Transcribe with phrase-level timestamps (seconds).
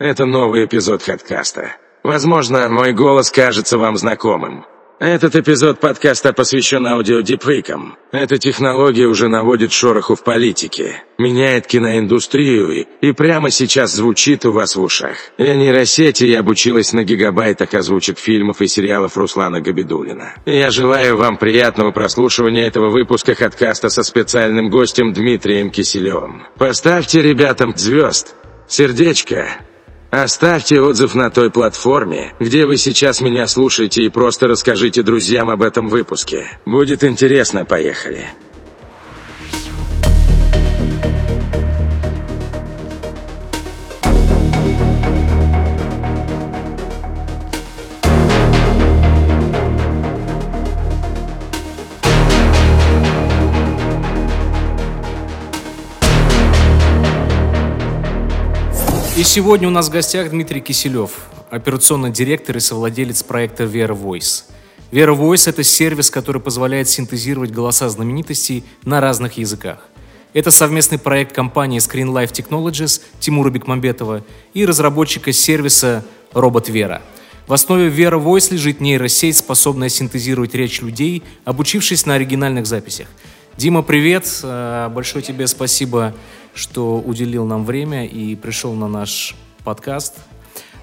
[0.00, 1.76] Это новый эпизод Хаткаста.
[2.02, 4.64] Возможно, мой голос кажется вам знакомым.
[4.98, 7.98] Этот эпизод подкаста посвящен аудиодипфейкам.
[8.10, 14.52] Эта технология уже наводит шороху в политике, меняет киноиндустрию и, и прямо сейчас звучит у
[14.52, 15.16] вас в ушах.
[15.36, 20.32] Я нейросети и обучилась на гигабайтах озвучек фильмов и сериалов Руслана Габидулина.
[20.46, 26.46] Я желаю вам приятного прослушивания этого выпуска Хаткаста со специальным гостем Дмитрием Киселевым.
[26.56, 28.34] Поставьте ребятам звезд,
[28.66, 29.46] сердечко,
[30.10, 35.62] Оставьте отзыв на той платформе, где вы сейчас меня слушаете и просто расскажите друзьям об
[35.62, 36.46] этом выпуске.
[36.66, 38.26] Будет интересно, поехали.
[59.20, 61.10] И сегодня у нас в гостях Дмитрий Киселев,
[61.50, 64.44] операционный директор и совладелец проекта Vera Voice.
[64.92, 69.86] Vera Voice– это сервис, который позволяет синтезировать голоса знаменитостей на разных языках.
[70.32, 77.02] Это совместный проект компании Screen Life Technologies Тимура Бекмамбетова и разработчика сервиса Робот Vera.
[77.46, 83.08] В основе Vera Voice лежит нейросеть, способная синтезировать речь людей, обучившись на оригинальных записях.
[83.58, 84.26] Дима, привет!
[84.42, 86.14] Э, большое тебе спасибо
[86.54, 89.34] что уделил нам время и пришел на наш
[89.64, 90.18] подкаст.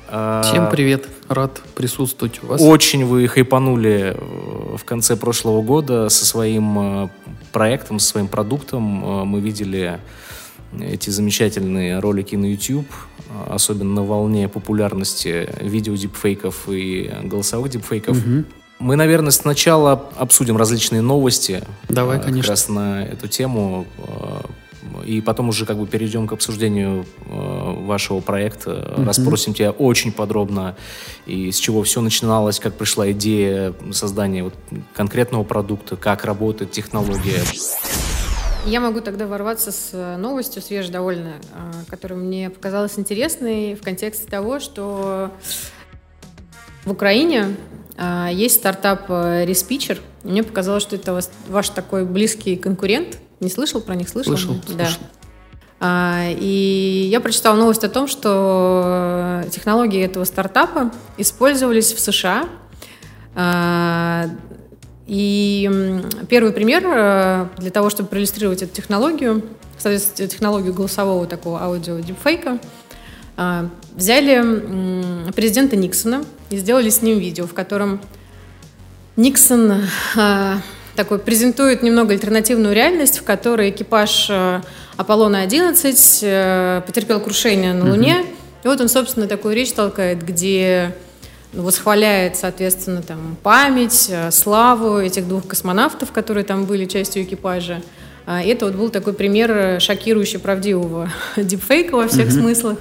[0.09, 2.61] А, Всем привет, рад присутствовать у вас.
[2.61, 7.09] Очень вы хайпанули э, в конце прошлого года со своим э,
[7.51, 9.03] проектом, со своим продуктом.
[9.03, 9.99] Э, мы видели
[10.79, 12.87] эти замечательные ролики на YouTube,
[13.49, 18.17] особенно на волне популярности видео дипфейков и голосовых дипфейков.
[18.17, 18.43] Угу.
[18.79, 21.63] Мы, наверное, сначала обсудим различные новости.
[21.89, 22.41] Давай, конечно.
[22.41, 23.87] Как раз на эту тему
[25.05, 29.05] и потом уже как бы перейдем к обсуждению э, вашего проекта, mm-hmm.
[29.05, 30.75] расспросим тебя очень подробно,
[31.25, 34.53] и с чего все начиналось, как пришла идея создания вот
[34.93, 37.41] конкретного продукта, как работает технология.
[38.65, 43.81] Я могу тогда ворваться с э, новостью, свежей довольно, э, которая мне показалась интересной в
[43.81, 45.31] контексте того, что
[46.83, 47.55] в Украине
[47.95, 49.99] э, есть стартап Респичер.
[50.23, 51.17] Мне показалось, что это
[51.47, 54.09] ваш такой близкий конкурент– не слышал про них?
[54.09, 54.37] Слышал?
[54.37, 54.85] Слышал, да.
[54.85, 55.01] слышал.
[55.79, 62.49] А, и я прочитала новость о том, что технологии этого стартапа использовались в США.
[63.35, 64.25] А,
[65.05, 69.41] и первый пример э, для того, чтобы проиллюстрировать эту технологию,
[69.77, 72.59] соответственно, технологию голосового такого аудио дипфейка,
[73.37, 78.01] а, взяли президента Никсона и сделали с ним видео, в котором
[79.15, 79.83] Никсон
[80.97, 84.61] такой презентует немного альтернативную реальность, в которой экипаж э,
[84.97, 88.17] Аполлона-11 э, потерпел крушение на Луне.
[88.17, 88.27] Угу.
[88.63, 90.95] И вот он, собственно, такую речь толкает, где
[91.53, 97.81] ну, восхваляет, соответственно, там, память, э, славу этих двух космонавтов, которые там были частью экипажа.
[98.25, 102.33] А, и это вот был такой пример шокирующий правдивого дипфейка во всех угу.
[102.33, 102.77] смыслах.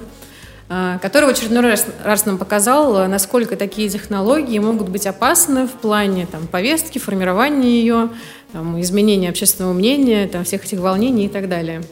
[0.69, 5.71] А, который в очередной раз, раз нам показал, насколько такие технологии могут быть опасны в
[5.71, 8.09] плане там, повестки, формирования ее,
[8.51, 11.83] там, изменения общественного мнения, там, всех этих волнений и так далее.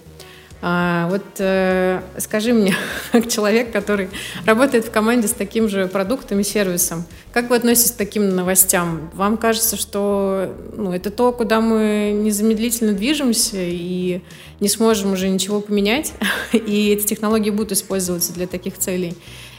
[0.61, 2.75] А, вот э, скажи мне,
[3.11, 4.09] как человек, который
[4.45, 9.11] работает в команде с таким же продуктом и сервисом, как вы относитесь к таким новостям?
[9.13, 14.21] Вам кажется, что ну, это то, куда мы незамедлительно движемся и
[14.59, 16.13] не сможем уже ничего поменять,
[16.53, 19.15] и эти технологии будут использоваться для таких целей?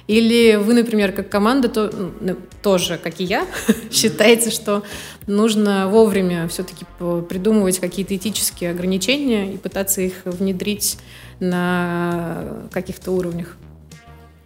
[0.06, 3.46] Или вы, например, как команда, то, ну, тоже, как и я,
[3.90, 4.84] считаете, что
[5.26, 6.84] нужно вовремя все-таки
[7.28, 10.98] придумывать какие-то этические ограничения и пытаться их внедрить
[11.40, 13.56] на каких-то уровнях?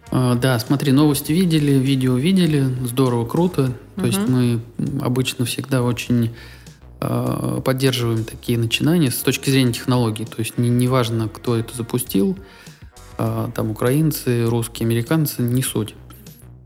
[0.09, 3.71] А, да, смотри, новости видели, видео видели, здорово, круто.
[3.95, 4.59] То uh есть мы
[5.01, 6.31] обычно всегда очень
[6.99, 10.25] э, поддерживаем такие начинания с точки зрения технологий.
[10.25, 12.37] То есть не, не важно, кто это запустил,
[13.53, 15.95] там украинцы, русские, американцы, не суть.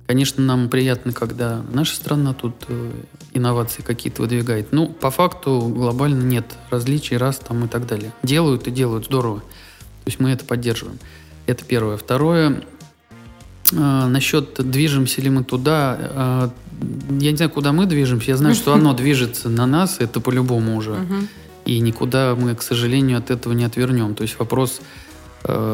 [0.08, 2.92] Конечно, нам приятно, когда наша страна тут э,
[3.34, 4.72] инновации какие-то выдвигает.
[4.72, 8.14] Ну, по факту глобально нет различий, раз там и так далее.
[8.22, 9.40] Делают и делают здорово.
[9.40, 11.00] То есть мы это поддерживаем.
[11.48, 11.98] Это первое.
[11.98, 12.64] Второе,
[13.72, 16.50] э, насчет движемся ли мы туда, э,
[17.20, 20.78] я не знаю, куда мы движемся, я знаю, что оно движется на нас, это по-любому
[20.78, 20.98] уже.
[21.66, 24.14] И никуда мы, к сожалению, от этого не отвернем.
[24.14, 24.82] То есть вопрос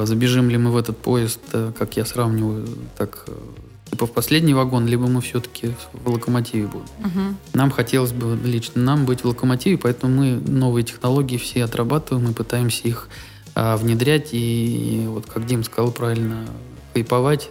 [0.05, 3.31] забежим ли мы в этот поезд, э, как я сравниваю, так э,
[3.91, 6.85] типа в последний вагон, либо мы все-таки в локомотиве будем.
[6.99, 7.35] Угу.
[7.53, 12.33] Нам хотелось бы лично нам быть в локомотиве, поэтому мы новые технологии все отрабатываем и
[12.33, 13.09] пытаемся их
[13.55, 16.45] а, внедрять и, и вот как Дим сказал правильно,
[16.93, 17.49] хайповать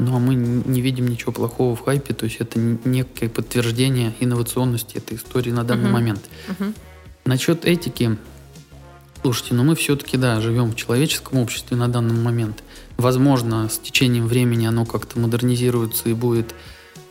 [0.00, 5.18] но мы не видим ничего плохого в хайпе, то есть это некое подтверждение инновационности этой
[5.18, 5.92] истории на данный uh-huh.
[5.92, 6.22] момент.
[6.48, 6.74] Uh-huh.
[7.26, 8.16] Насчет этики,
[9.22, 12.62] слушайте, ну мы все-таки, да, живем в человеческом обществе на данный момент.
[12.96, 16.54] Возможно, с течением времени оно как-то модернизируется и будет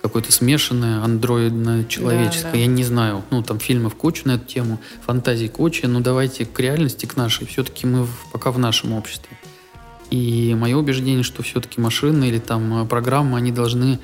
[0.01, 2.44] какое-то смешанное андроидно-человеческое.
[2.44, 2.57] Да, да.
[2.57, 3.23] Я не знаю.
[3.31, 5.88] Ну, там фильмов куча на эту тему, фантазий куча.
[5.88, 7.47] Но давайте к реальности, к нашей.
[7.47, 9.38] Все-таки мы в, пока в нашем обществе.
[10.09, 14.00] И мое убеждение, что все-таки машины или там э, программы, они должны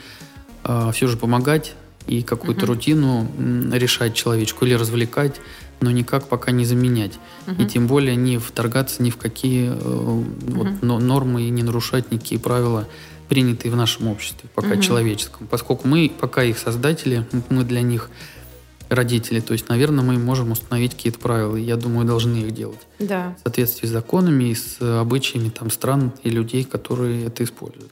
[0.63, 1.73] э, все же помогать
[2.07, 2.69] и какую-то uh-huh.
[2.69, 3.27] рутину
[3.73, 5.41] решать человечку или развлекать,
[5.85, 7.13] но никак пока не заменять.
[7.45, 7.63] Uh-huh.
[7.63, 10.53] И тем более не вторгаться ни в какие э, uh-huh.
[10.53, 12.87] вот, но, нормы и не нарушать никакие правила,
[13.29, 14.81] принятые в нашем обществе, пока uh-huh.
[14.81, 15.47] человеческом.
[15.47, 18.09] Поскольку мы пока их создатели, мы для них
[18.89, 19.39] родители.
[19.41, 22.81] То есть, наверное, мы можем установить какие-то правила, и я думаю, должны их делать.
[22.97, 23.35] Да.
[23.39, 27.91] В соответствии с законами и с обычаями там, стран и людей, которые это используют.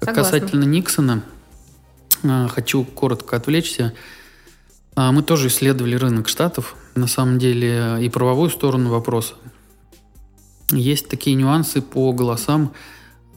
[0.00, 0.40] Как Согласна.
[0.40, 1.22] касательно Никсона,
[2.24, 3.94] а, хочу коротко отвлечься.
[4.94, 9.34] А, мы тоже исследовали рынок штатов, на самом деле, и правовую сторону вопроса.
[10.70, 12.72] Есть такие нюансы по голосам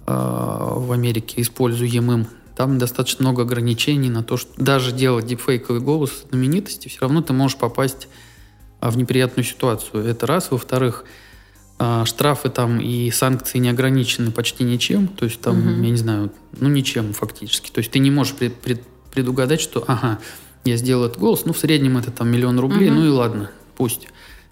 [0.06, 6.26] а, в Америке, используемым там достаточно много ограничений на то, что даже делать дипфейковый голос
[6.30, 8.08] знаменитости, все равно ты можешь попасть
[8.80, 10.06] а, в неприятную ситуацию.
[10.06, 10.52] Это раз.
[10.52, 11.04] Во-вторых,
[11.78, 15.08] а, штрафы там и санкции не ограничены почти ничем.
[15.08, 15.84] То есть там, угу.
[15.84, 17.70] я не знаю, ну ничем фактически.
[17.72, 18.82] То есть ты не можешь пред, пред,
[19.12, 20.20] предугадать, что, ага,
[20.66, 23.00] я сделал этот голос, ну в среднем это там миллион рублей, угу.
[23.00, 24.08] ну и ладно, пусть.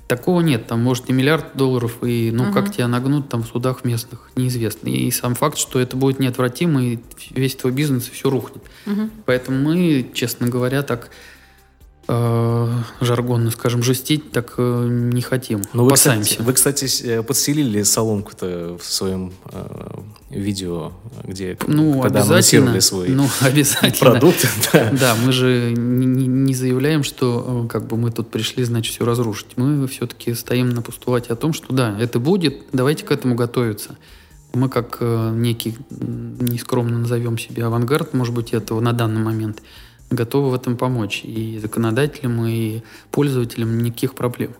[0.08, 2.54] Такого нет, там может и миллиард долларов, и ну угу.
[2.54, 4.90] как тебя нагнут там в судах местных, неизвестно.
[4.90, 7.00] И сам факт, что это будет неотвратимо, и
[7.32, 8.64] весь твой бизнес, и все рухнет.
[8.86, 9.10] Угу.
[9.26, 11.10] Поэтому мы, честно говоря, так
[12.08, 15.62] э, жаргонно, скажем, жестить так э, не хотим.
[15.74, 20.92] Но вы, кстати, вы, кстати, э, подселили соломку-то в своем э, видео,
[21.24, 24.12] где ну, когда анонсировали свой ну, обязательно.
[24.12, 24.48] продукт.
[24.74, 24.90] Да.
[24.92, 29.06] да, мы же не, не заявляем, что э, как бы мы тут пришли, значит, все
[29.06, 29.56] разрушить.
[29.56, 33.96] Мы все-таки стоим на постулате о том, что да, это будет, давайте к этому готовиться.
[34.54, 39.62] Мы как э, некий, нескромно назовем себя авангард, может быть, этого на данный момент–
[40.16, 41.22] готовы в этом помочь.
[41.24, 42.82] И законодателям, и
[43.12, 44.54] пользователям никаких проблем.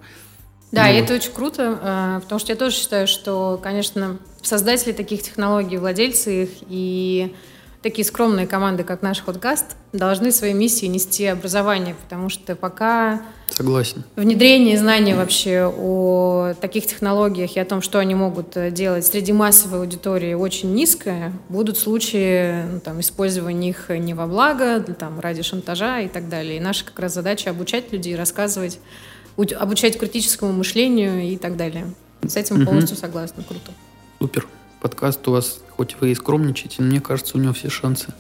[0.72, 4.92] Да, ну, и это очень круто, э, потому что я тоже считаю, что, конечно, создатели
[4.92, 7.36] таких технологий, владельцы их и
[7.84, 14.04] такие скромные команды, как наш подкаст, должны своей миссии нести образование, потому что пока Согласен.
[14.16, 19.34] внедрение знаний вообще о таких технологиях и о том, что они могут э, делать среди
[19.34, 25.44] массовой аудитории очень низкое, будут случаи ну, там, использования их не во благо, там, ради
[25.44, 26.58] шантажа и так далее.
[26.58, 28.80] И наша как раз задача обучать людей, рассказывать,
[29.36, 31.94] обучать критическому мышлению и так далее.
[32.22, 32.66] С этим угу.
[32.66, 33.44] полностью согласна.
[33.44, 33.72] Круто.
[34.20, 34.48] Супер
[34.82, 38.14] подкаст у вас, хоть вы и скромничаете, но мне кажется, у него все шансы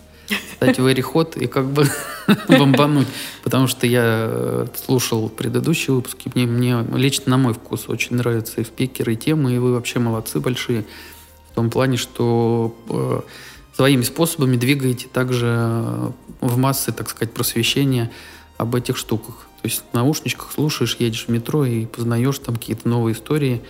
[0.55, 1.87] стать в эриход и как бы
[2.47, 3.07] бомбануть.
[3.43, 8.61] Потому что я э, слушал предыдущие выпуски, мне, мне лично на мой вкус очень нравятся
[8.61, 10.85] и спикеры, и темы, и вы вообще молодцы большие.
[11.51, 13.21] В том плане, что э,
[13.75, 16.11] своими способами двигаете также э,
[16.41, 18.11] в массы, так сказать, просвещения
[18.57, 19.47] об этих штуках.
[19.61, 23.61] То есть в наушничках слушаешь, едешь в метро и познаешь там какие-то новые истории,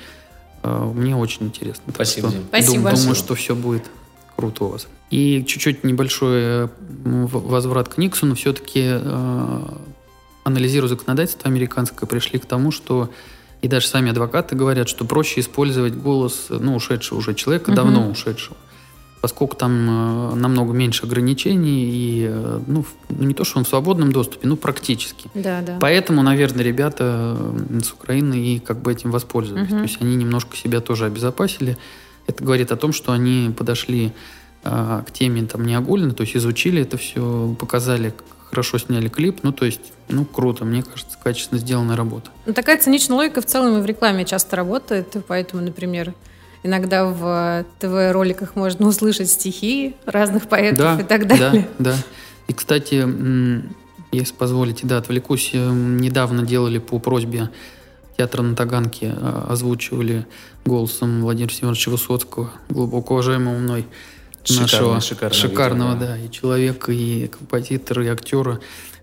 [0.63, 1.83] мне очень интересно.
[1.93, 2.43] Спасибо, Дим.
[2.47, 2.89] Спасибо.
[2.89, 3.83] Дум, думаю, что все будет
[4.35, 4.87] круто у вас.
[5.09, 6.67] И чуть-чуть небольшой э,
[7.05, 8.35] возврат к Никсону.
[8.35, 9.59] Все-таки, э,
[10.43, 13.09] анализируя законодательство американское, пришли к тому, что
[13.61, 17.75] и даже сами адвокаты говорят, что проще использовать голос ну, ушедшего уже человека, угу.
[17.75, 18.57] давно ушедшего
[19.23, 23.69] поскольку там э, намного меньше ограничений и э, ну, ну, не то, что он в
[23.69, 25.29] свободном доступе, ну практически.
[25.33, 25.77] Да, да.
[25.79, 27.37] Поэтому, наверное, ребята
[27.81, 29.69] с Украины и как бы этим воспользовались.
[29.69, 29.77] Угу.
[29.77, 31.77] То есть они немножко себя тоже обезопасили.
[32.27, 34.11] Это говорит о том, что они подошли
[34.65, 38.13] э, к теме там неогульно, то есть изучили это все, показали,
[38.49, 42.29] хорошо сняли клип, ну то есть, ну круто, мне кажется, качественно сделанная работа.
[42.45, 46.13] Ну, такая циничная логика в целом и в рекламе часто работает, поэтому, например,
[46.63, 51.67] Иногда в ТВ-роликах можно услышать стихи разных поэтов да, и так далее.
[51.77, 51.97] Да, да.
[52.47, 53.05] И, кстати,
[54.13, 57.49] если позволите, да, отвлекусь, э, недавно делали по просьбе
[58.17, 60.25] театра на Таганке, э, озвучивали
[60.65, 63.85] голосом Владимира Семеновича Высоцкого, глубоко уважаемого мной,
[64.45, 66.13] Шикарно, нашего шикарно шикарного, видео, да.
[66.13, 68.59] да, и человека, и композитора, и актера.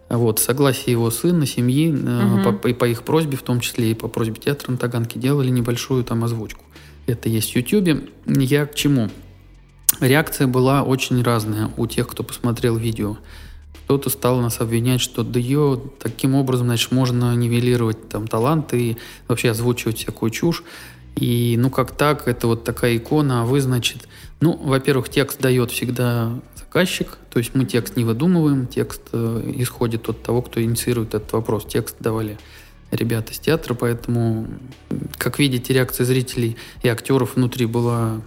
[0.09, 2.59] Вот, согласие его сына, семьи, угу.
[2.59, 5.49] по, и по их просьбе, в том числе и по просьбе театра на Таганке, делали
[5.51, 6.65] небольшую там озвучку
[7.11, 8.11] это есть в YouTube.
[8.27, 9.09] Я к чему?
[10.01, 13.19] Реакция была очень разная у тех, кто посмотрел видео.
[13.85, 18.97] Кто-то стал нас обвинять, что да ее таким образом, значит, можно нивелировать там таланты и
[19.27, 20.63] вообще озвучивать всякую чушь.
[21.17, 24.07] И, ну, как так, это вот такая икона, а вы, значит...
[24.41, 30.09] Ну, во-первых, текст дает всегда заказчик, то есть мы текст не выдумываем, текст э, исходит
[30.09, 31.67] от того, кто инициирует этот вопрос.
[31.67, 32.39] Текст давали
[32.91, 34.47] ребята из театра, поэтому,
[35.17, 38.21] как видите, реакция зрителей и актеров внутри была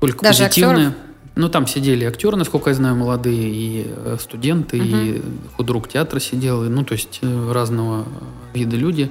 [0.00, 0.88] только Даже позитивная.
[0.88, 0.94] актеров?
[1.36, 5.22] Ну, там сидели актеры, насколько я знаю, молодые, и э, студенты, и
[5.56, 8.06] худрук театра сидел, и, ну, то есть э, разного
[8.54, 9.10] вида люди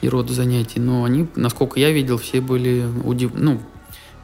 [0.00, 0.80] и рода занятий.
[0.80, 3.32] Но они, насколько я видел, все были удив...
[3.34, 3.60] Ну,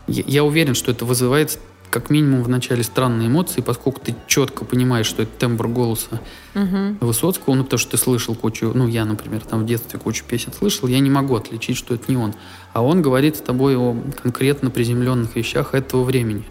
[0.07, 1.59] я, я уверен, что это вызывает
[1.93, 6.21] как минимум в начале странные эмоции, поскольку ты четко понимаешь, что это тембр голоса
[6.55, 6.97] Мгм.
[7.01, 10.53] Высоцкого, ну, потому что ты слышал кучу, ну, я, например, там в детстве кучу песен
[10.59, 12.35] слышал, я не могу отличить, что это не он.
[12.73, 16.45] А он говорит с тобой о конкретно приземленных вещах этого времени.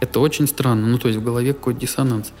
[0.00, 2.32] Это очень странно, ну, то есть в голове какой-то диссонанс.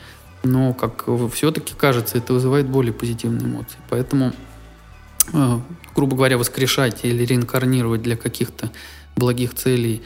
[0.42, 3.78] Но, как все-таки кажется, это вызывает более позитивные эмоции.
[3.90, 4.32] Поэтому,
[5.32, 5.58] э,
[5.94, 8.70] грубо говоря, воскрешать или реинкарнировать для каких-то
[9.14, 10.02] благих целей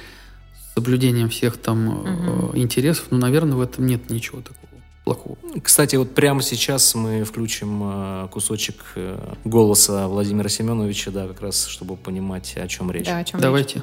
[0.81, 4.57] соблюдением всех там э, интересов, ну, наверное, в этом нет ничего такого
[5.05, 5.37] плохого.
[5.63, 11.67] Кстати, вот прямо сейчас мы включим э, кусочек э, голоса Владимира Семеновича, да, как раз,
[11.67, 13.05] чтобы понимать, о чем речь.
[13.05, 13.43] Да, о чем речь?
[13.43, 13.83] Давайте.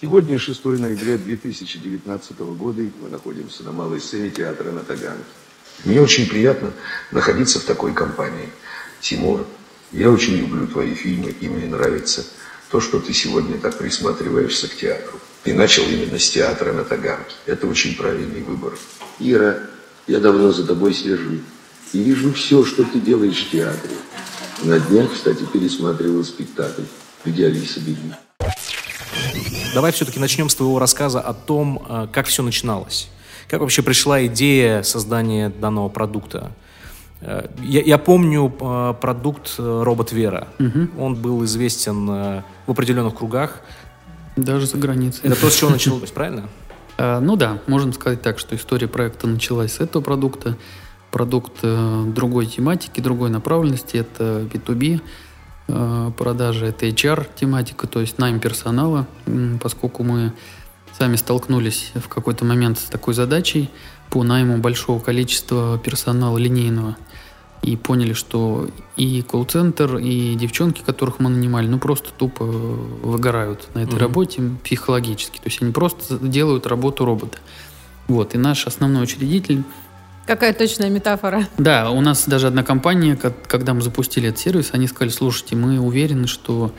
[0.00, 5.22] Сегодня 6 ноября 2019 года, и мы находимся на малой сцене театра на Таганке.
[5.84, 6.72] Мне очень приятно
[7.12, 8.48] находиться в такой компании.
[9.00, 9.46] Тимур,
[9.92, 12.24] я очень люблю твои фильмы, и мне нравится
[12.72, 15.20] то, что ты сегодня так присматриваешься к театру.
[15.46, 17.36] Ты начал именно с театра на Таганке.
[17.46, 18.76] Это очень правильный выбор.
[19.20, 19.58] Ира,
[20.08, 21.38] я давно за тобой слежу.
[21.92, 23.94] И вижу все, что ты делаешь в театре.
[24.64, 26.82] На днях, кстати, пересматривал спектакль
[27.24, 28.12] «Где Алиса беги».
[29.72, 33.08] Давай все-таки начнем с твоего рассказа о том, э, как все начиналось.
[33.48, 36.50] Как вообще пришла идея создания данного продукта?
[37.20, 40.48] Э, Я, я помню э, продукт робот Вера.
[40.98, 43.60] Он был известен в определенных кругах.
[44.36, 45.22] Даже за границей.
[45.24, 46.48] Это то, с чего началось, правильно?
[46.98, 50.56] А, Ну да, можно сказать так, что история проекта началась с этого продукта.
[51.10, 53.96] Продукт э, другой тематики, другой направленности.
[53.96, 55.00] Это B2B
[55.68, 59.06] э, продажи, это HR тематика, то есть найм персонала,
[59.62, 60.32] поскольку мы
[60.98, 63.70] сами столкнулись в какой-то момент с такой задачей
[64.10, 66.96] по найму большого количества персонала линейного
[67.62, 73.80] и поняли, что и колл-центр, и девчонки, которых мы нанимали, ну просто тупо выгорают на
[73.80, 73.98] этой Мгм.
[74.00, 75.38] работе психологически.
[75.38, 77.38] То есть они просто делают работу робота.
[78.08, 79.62] Вот, и наш основной учредитель
[80.26, 81.46] Какая точная метафора.
[81.58, 85.54] да, у нас даже одна компания, ко- когда мы запустили этот сервис, они сказали, слушайте,
[85.54, 86.72] мы уверены, что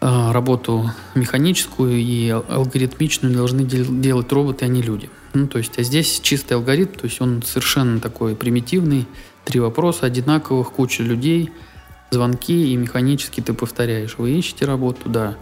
[0.00, 5.10] а, работу механическую и ал- алгоритмичную должны дел- делать роботы, а не люди.
[5.34, 9.06] Ну, то есть, а здесь чистый алгоритм, то есть он совершенно такой примитивный,
[9.44, 11.50] три вопроса одинаковых, куча людей,
[12.10, 14.16] звонки, и механически ты повторяешь.
[14.18, 15.36] Вы ищете работу, да.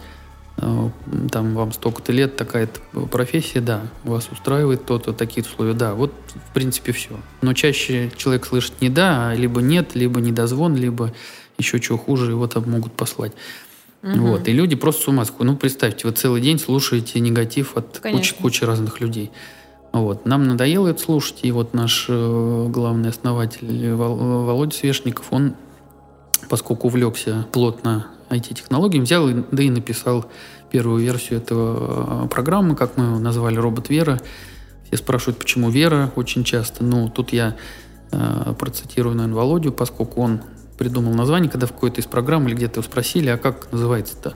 [0.57, 0.91] А,
[1.31, 3.81] Там вам столько-то лет, такая-то профессия, да.
[4.03, 5.93] Вас устраивает то-то, такие условия, да.
[5.93, 6.13] Вот,
[6.49, 7.19] в принципе, все.
[7.41, 11.13] Но чаще человек слышит не да, а либо нет, либо недозвон, либо
[11.57, 13.33] еще чего хуже, его там могут послать.
[14.01, 14.47] Вот.
[14.47, 15.45] И люди просто с ума сходят.
[15.53, 18.37] Ну, представьте, вы целый день слушаете негатив от кучи, Конечно.
[18.41, 19.31] кучи разных людей.
[19.91, 20.25] Вот.
[20.25, 25.55] Нам надоело это слушать, и вот наш э, главный основатель Вол- Володя Свешников, он,
[26.47, 30.25] поскольку увлекся плотно IT-технологиями, взял да и написал
[30.69, 34.19] первую версию этого э, программы, как мы его назвали, робот Вера.
[34.85, 36.83] Все спрашивают, почему Вера очень часто.
[36.83, 37.55] Ну, тут я
[38.11, 40.41] э, процитирую, наверное, Володю, поскольку он
[40.77, 44.33] придумал название, когда в какой-то из программ или где-то его спросили, а как называется-то?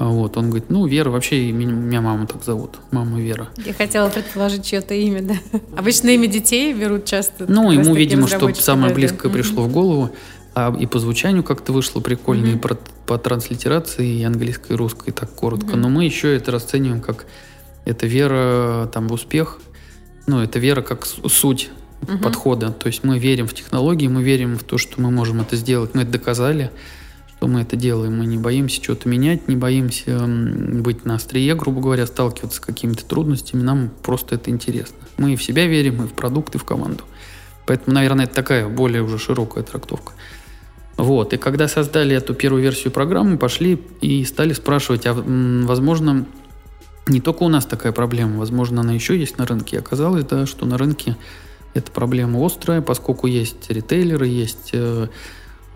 [0.00, 3.48] А Вот, он говорит, ну, Вера, вообще меня, маму так зовут, мама Вера.
[3.66, 5.34] Я хотела предположить чье-то имя, да.
[5.76, 7.46] Обычно имя детей берут часто.
[7.48, 10.10] Ну, ему, видимо, чтобы самое близкое пришло в голову,
[10.54, 15.10] а и по звучанию как-то вышло прикольно, и про- по транслитерации и английской, и русской
[15.10, 15.74] так коротко.
[15.76, 17.26] Но мы еще это расцениваем как
[17.84, 19.58] это вера там в успех,
[20.28, 21.70] ну, это вера как суть
[22.22, 22.70] подхода.
[22.70, 25.96] То есть мы верим в технологии, мы верим в то, что мы можем это сделать.
[25.96, 26.70] Мы это доказали,
[27.38, 28.18] что мы это делаем.
[28.18, 33.04] Мы не боимся что-то менять, не боимся быть на острие, грубо говоря, сталкиваться с какими-то
[33.04, 33.62] трудностями.
[33.62, 34.96] Нам просто это интересно.
[35.18, 37.04] Мы в себя верим, и в продукт, и в команду.
[37.64, 40.14] Поэтому, наверное, это такая более уже широкая трактовка.
[40.96, 41.32] Вот.
[41.32, 46.26] И когда создали эту первую версию программы, пошли и стали спрашивать, а возможно,
[47.06, 49.76] не только у нас такая проблема, возможно, она еще есть на рынке.
[49.76, 51.16] И оказалось, да, что на рынке
[51.74, 55.06] эта проблема острая, поскольку есть ритейлеры, есть э,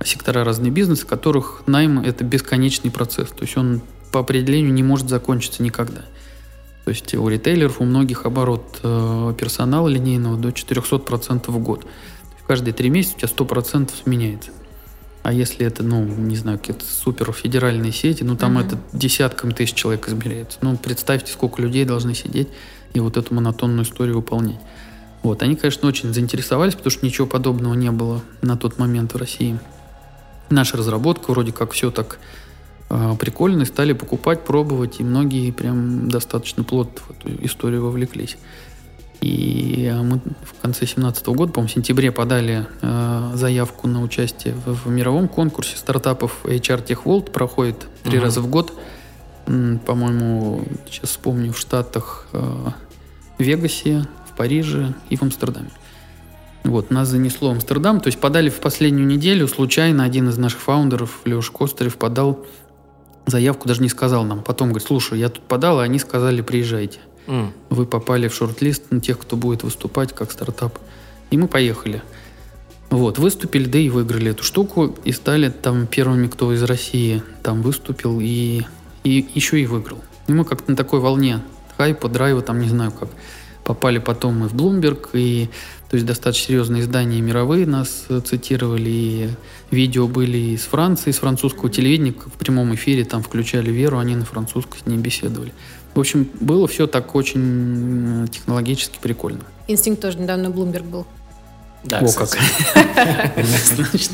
[0.04, 3.28] сектора разные в которых найм– это бесконечный процесс.
[3.30, 3.80] То есть он
[4.10, 6.02] по определению не может закончиться никогда.
[6.84, 11.86] То есть у ритейлеров, у многих оборот э, персонала линейного до 400% в год.
[12.46, 14.50] Каждые три месяца у тебя 100% меняется.
[15.22, 18.66] А если это, ну, не знаю, какие-то супер федеральные сети, ну, там Мгм.
[18.66, 20.58] это десятками тысяч человек измеряется.
[20.62, 22.48] Ну, представьте, сколько людей должны сидеть
[22.92, 24.58] и вот эту монотонную историю выполнять.
[25.22, 29.16] Вот, они, конечно, очень заинтересовались, потому что ничего подобного не было на тот момент в
[29.16, 29.60] России.
[30.50, 32.18] Наша разработка вроде как все так
[32.90, 38.36] э, прикольно, и стали покупать, пробовать, и многие прям достаточно плотно в эту историю вовлеклись.
[39.22, 44.54] И э, мы в конце 2017 года, по-моему, в сентябре подали э, заявку на участие
[44.54, 47.30] в, в мировом конкурсе стартапов HR Tech World.
[47.30, 48.24] Проходит три Мгм.
[48.24, 48.72] раза в год.
[49.46, 52.38] По-моему, сейчас вспомню, в Штатах, э,
[53.38, 55.70] в Вегасе, в Париже и в Амстердаме.
[56.64, 58.00] Вот, нас занесло в Амстердам.
[58.00, 59.48] То есть подали в последнюю неделю.
[59.48, 62.46] Случайно один из наших фаундеров, Леша Костарев, подал
[63.26, 64.42] заявку, даже не сказал нам.
[64.42, 67.52] Потом говорит, слушай, я тут подал, а они сказали, приезжайте М.
[67.70, 70.78] вы попали в шорт-лист на тех, кто будет выступать как стартап.
[71.30, 72.02] И мы поехали.
[72.90, 77.62] Вот, выступили, да и выиграли эту штуку, и стали там первыми, кто из России там
[77.62, 78.62] выступил, и,
[79.02, 79.98] и еще и выиграл.
[80.26, 81.40] И мы как-то на такой волне
[81.78, 83.08] хайпа, драйва, там не знаю как,
[83.64, 85.48] попали потом мы в Bloomberg, и
[85.90, 89.28] то есть достаточно серьезные издания мировые нас э, цитировали, и
[89.70, 94.24] видео были из Франции, из французского телевидения, в прямом эфире там включали Веру, они на
[94.24, 95.52] французском с ней беседовали.
[95.94, 99.40] В общем, было все так очень технологически прикольно.
[99.68, 101.06] Инстинкт тоже недавно Bloomberg был.
[101.84, 102.28] Да, О, как.
[103.74, 104.10] Значит,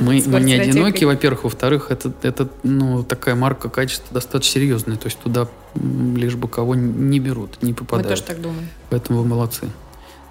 [0.00, 1.44] мы, мы не одиноки, во-первых.
[1.44, 4.96] Во-вторых, это, это ну, такая марка качества достаточно серьезная.
[4.96, 8.08] То есть туда лишь бы кого не берут, не Мы попадают.
[8.08, 8.68] тоже так думаем.
[8.90, 9.68] Поэтому вы молодцы.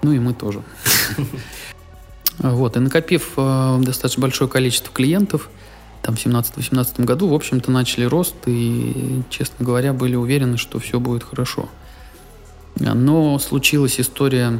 [0.02, 0.62] Ну и мы тоже.
[2.40, 5.52] Вот, и накопив э, достаточно большое количество клиентов,
[6.02, 11.00] там в 17-18 году, в общем-то, начали рост и, честно говоря, были уверены, что все
[11.00, 11.70] будет хорошо.
[12.76, 14.60] Но случилась история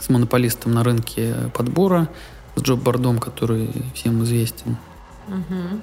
[0.00, 2.08] с монополистом на рынке подбора,
[2.56, 4.76] с джоб-бордом, который всем известен.
[5.28, 5.82] Мгм.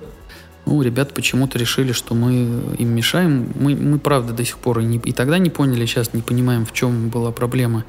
[0.65, 2.33] Ну, ребята почему-то решили, что мы
[2.79, 3.51] им мешаем.
[3.59, 6.65] Мы, мы правда, до сих пор и, не- и тогда не поняли, сейчас не понимаем,
[6.65, 7.85] в чем была проблема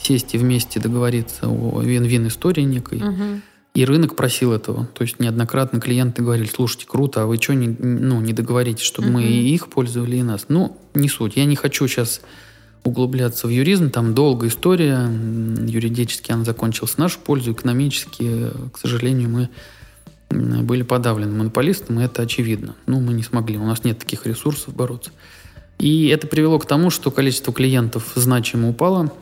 [0.00, 3.00] сесть и вместе договориться о вин-вин истории некой.
[3.00, 3.42] Мгм.
[3.74, 4.86] И рынок просил этого.
[4.94, 9.08] То есть неоднократно клиенты говорили, слушайте, круто, а вы что не, ну, не договоритесь, чтобы
[9.10, 9.28] мы Мгм.
[9.28, 10.46] и их пользовали, и нас?
[10.48, 11.36] Ну, не суть.
[11.36, 12.20] Я не хочу сейчас
[12.84, 15.08] углубляться в юризм, там долгая история,
[15.66, 19.48] юридически она закончилась в нашу пользу, экономически, к сожалению, мы
[20.30, 22.76] были подавлены монополистом, и это очевидно.
[22.86, 25.10] Ну, мы не смогли, у нас нет таких ресурсов бороться.
[25.78, 29.12] И это привело к тому, что количество клиентов значимо упало,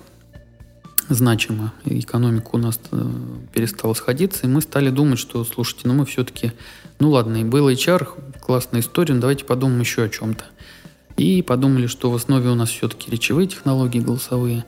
[1.09, 1.73] значимо.
[1.85, 3.11] Экономика у нас э,
[3.53, 6.53] перестала сходиться, и мы стали думать, что, слушайте, ну мы все-таки,
[6.99, 8.09] ну ладно, и был HR,
[8.41, 10.45] классная история, но давайте подумаем еще о чем-то.
[11.19, 14.65] И подумали, что в основе у нас все-таки речевые технологии голосовые,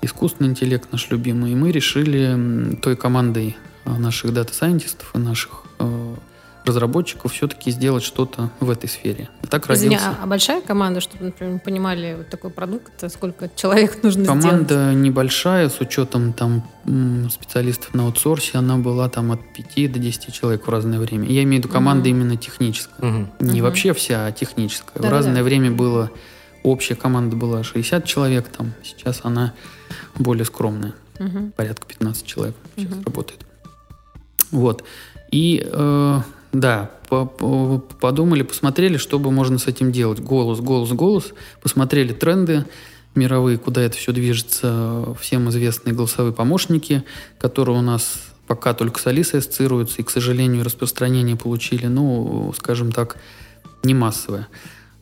[0.00, 1.52] искусственный интеллект наш любимый.
[1.52, 6.14] И мы решили той командой э, наших дата-сайентистов и наших э,
[6.68, 9.28] разработчиков все-таки сделать что-то в этой сфере.
[9.42, 10.16] И Так Извини, родился.
[10.20, 14.22] а, а большая команда, чтобы, например, мы понимали вот такой продукт, это сколько человек нужно
[14.24, 14.42] сделать?
[14.42, 16.62] Команда небольшая, с учетом там
[17.30, 21.26] специалистов на аутсорсе, она была там от 5 до 10 человек в разное время.
[21.28, 22.18] Я имею в виду команда Мгм.
[22.20, 23.10] именно техническая.
[23.10, 23.30] Мгм.
[23.40, 23.62] Не Мгм.
[23.62, 24.92] вообще вся, а техническая.
[24.92, 25.16] в Да-да-да.
[25.16, 26.10] разное время было
[26.62, 29.54] общая команда была 60 человек, там сейчас она
[30.16, 31.52] более скромная, Мгм.
[31.52, 33.02] порядка 15 человек сейчас Мгм.
[33.04, 33.40] работает.
[34.50, 34.82] Вот.
[35.30, 36.20] И э,
[36.52, 40.20] да, по- по- подумали, посмотрели, что бы можно с этим делать.
[40.20, 41.32] Голос, голос, голос.
[41.62, 42.64] Посмотрели тренды
[43.14, 45.14] мировые, куда это все движется.
[45.20, 47.04] Всем известные голосовые помощники,
[47.38, 52.92] которые у нас пока только с Алисой ассоциируются, и, к сожалению, распространение получили, ну, скажем
[52.92, 53.16] так,
[53.82, 54.48] не массовое.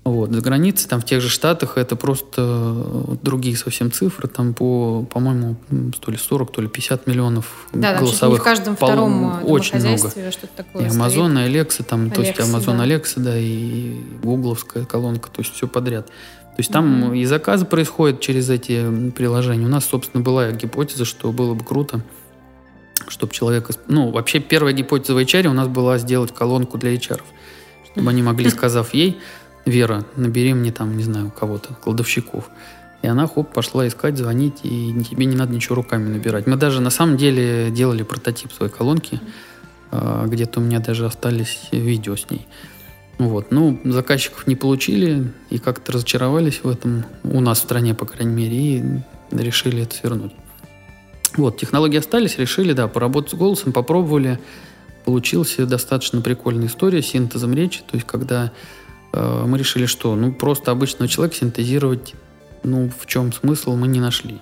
[0.07, 0.31] Вот.
[0.33, 4.29] За границей, там в тех же Штатах, это просто э, другие совсем цифры.
[4.29, 5.57] Там по, по-моему,
[6.01, 8.41] то ли 40, то ли 50 миллионов Да, голосовых.
[8.41, 10.09] в каждом пол- втором э, Очень много.
[10.57, 10.89] такое И.
[10.89, 12.87] Amazon, и Alexa, там, то есть Alexa, Amazon да.
[12.87, 16.07] Alexa, да, и гугловская колонка, то есть все подряд.
[16.07, 17.15] То есть там Мгм.
[17.15, 19.67] и заказы происходят через эти приложения.
[19.67, 22.01] У нас, собственно, была гипотеза, что было бы круто,
[23.09, 23.71] чтобы человек...
[23.89, 27.21] Ну, вообще первая гипотеза в HR у нас была сделать колонку для HR,
[27.93, 29.19] чтобы они могли, сказав ей,
[29.67, 32.49] Вера, набери мне там, не знаю, кого-то, кладовщиков.
[33.03, 36.47] И она, хоп, пошла искать, звонить, и тебе не надо ничего руками набирать.
[36.47, 39.21] Мы даже на самом деле делали прототип своей колонки.
[39.91, 42.47] А, Где-то у меня даже остались видео с ней.
[43.19, 43.51] Вот.
[43.51, 48.35] Ну, заказчиков не получили и как-то разочаровались в этом, у нас в стране, по крайней
[48.35, 48.85] мере, и
[49.33, 50.33] решили это свернуть.
[51.37, 54.39] Вот, технологии остались, решили, да, поработать с голосом, попробовали.
[55.05, 57.81] Получилась достаточно прикольная история с синтезом речи.
[57.81, 58.53] То есть, когда
[59.21, 62.15] мы решили, что ну просто обычного человека синтезировать,
[62.63, 64.41] ну в чем смысл, мы не нашли.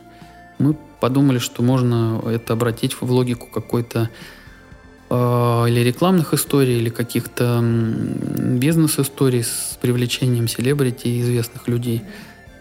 [0.58, 4.08] Мы подумали, что можно это обратить в логику какой-то
[5.10, 5.14] э,
[5.68, 12.02] или рекламных историй, или каких-то бизнес-историй с привлечением селебрити и известных людей.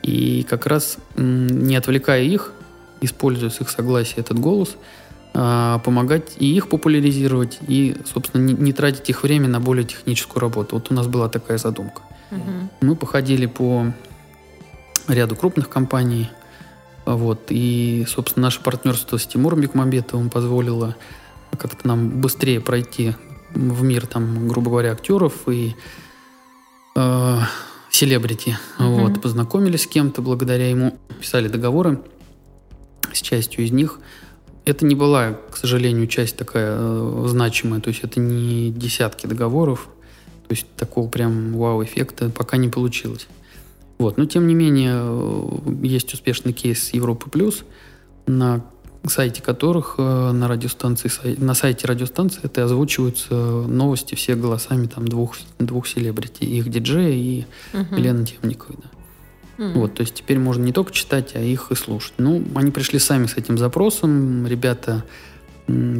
[0.01, 2.51] И как раз не отвлекая их,
[2.99, 4.75] используя с их согласия этот голос,
[5.33, 10.75] помогать и их популяризировать, и, собственно, не, не тратить их время на более техническую работу.
[10.75, 12.03] Вот у нас была такая задумка.
[12.29, 12.41] Угу.
[12.81, 13.87] Мы походили по
[15.07, 16.29] ряду крупных компаний,
[17.05, 20.95] вот, и, собственно, наше партнерство с Тимуром Бекмамбетовым позволило
[21.57, 23.15] как-то нам быстрее пройти
[23.53, 25.75] в мир, там, грубо говоря, актеров и
[26.95, 27.37] э,
[27.89, 28.57] селебрити.
[28.79, 29.01] Uh-huh.
[29.01, 31.99] Вот, познакомились с кем-то благодаря ему, писали договоры
[33.11, 33.99] с частью из них.
[34.65, 39.89] Это не была, к сожалению, часть такая э, значимая, то есть это не десятки договоров,
[40.47, 43.27] то есть такого прям вау-эффекта пока не получилось.
[43.97, 44.17] Вот.
[44.17, 45.49] Но тем не менее, э,
[45.83, 47.63] есть успешный кейс Европы Плюс,
[48.25, 48.63] на
[49.05, 55.35] сайте которых э, на радиостанции, на сайте радиостанции это озвучиваются новости все голосами там двух,
[55.59, 57.95] двух селебрити, их диджея и угу.
[57.95, 58.77] Елены Темниковой.
[58.81, 59.02] Да.
[59.57, 59.79] Угу.
[59.79, 62.13] Вот, то есть теперь можно не только читать, а их и слушать.
[62.17, 65.03] Ну, они пришли сами с этим запросом, ребята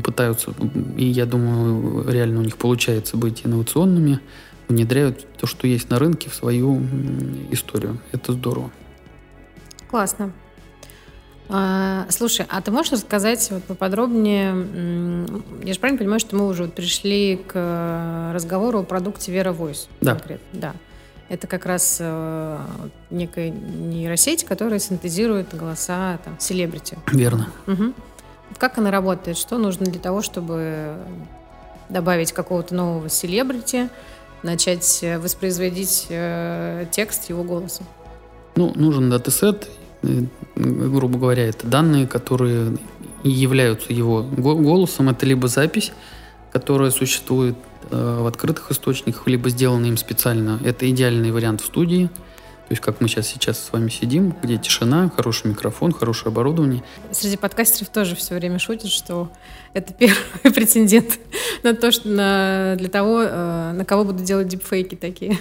[0.04, 0.54] пытаются,
[0.98, 4.20] и я думаю, реально у них получается быть инновационными,
[4.68, 6.82] внедряют то, что есть на рынке, в свою
[7.52, 8.00] историю.
[8.12, 8.72] Это здорово.
[9.90, 10.34] Классно.
[11.50, 15.28] А, слушай, а ты можешь рассказать вот поподробнее?
[15.64, 19.88] Я же правильно понимаю, что мы уже вот пришли к разговору о продукте Vera Voice.
[20.02, 20.16] Да.
[20.16, 20.48] Конкретно.
[20.54, 20.74] Да.
[21.30, 22.60] Это как раз э,
[23.10, 26.98] некая нейросеть, которая синтезирует голоса там, селебрити.
[27.12, 27.48] Верно.
[27.68, 27.94] Угу.
[28.58, 29.38] Как она работает?
[29.38, 30.98] Что нужно для того, чтобы
[31.90, 33.90] добавить какого-то нового селебрити,
[34.44, 37.86] начать э, воспроизводить э, текст его голосом?
[38.56, 39.70] Ну, нужен датасет,
[40.04, 40.24] Э,
[40.56, 42.78] грубо говоря, это данные, которые
[43.24, 45.10] являются его голосом.
[45.10, 45.92] Это либо запись,
[46.54, 47.56] которая существует
[47.90, 50.60] э, в открытых источниках, либо сделана им специально.
[50.64, 52.06] Это идеальный вариант в студии.
[52.06, 56.84] То есть, как мы сейчас, сейчас с вами сидим, где тишина, хороший микрофон, хорошее оборудование.
[57.12, 59.32] Среди подкастеров тоже все время шутят, что
[59.74, 60.18] это первый
[60.54, 61.20] претендент
[61.64, 65.40] на то, что на, для того, э, на кого будут делать дипфейки такие.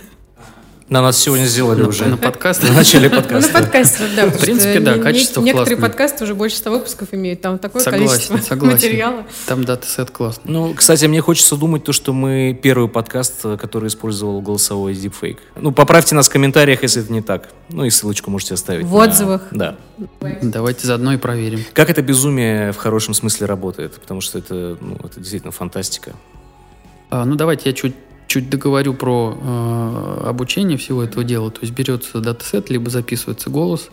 [0.93, 2.05] На нас сегодня сделали на, уже.
[2.05, 2.63] На подкаст.
[2.63, 3.51] На начале подкаста.
[3.51, 4.27] На подкасте, да.
[4.27, 7.41] В принципе, да, качество Некоторые подкасты уже больше 100 выпусков имеют.
[7.41, 9.25] Там такое количество материала.
[9.47, 10.53] Там датасет классный.
[10.53, 15.39] Ну, кстати, мне хочется думать то, что мы первый подкаст, который использовал голосовой deepfake.
[15.57, 17.49] Ну, поправьте нас в комментариях, если это не так.
[17.71, 18.85] Ну, и ссылочку можете оставить.
[18.85, 19.45] В отзывах.
[19.51, 19.77] Да.
[20.43, 21.61] Давайте заодно и проверим.
[21.73, 23.95] Как это безумие в хорошем смысле работает?
[23.95, 26.13] Потому что это, ну, это действительно фантастика.
[27.09, 27.95] А, ну, давайте я чуть
[28.33, 31.51] чуть договорю про э, обучение всего этого дела.
[31.51, 33.91] То есть берется датасет, либо записывается голос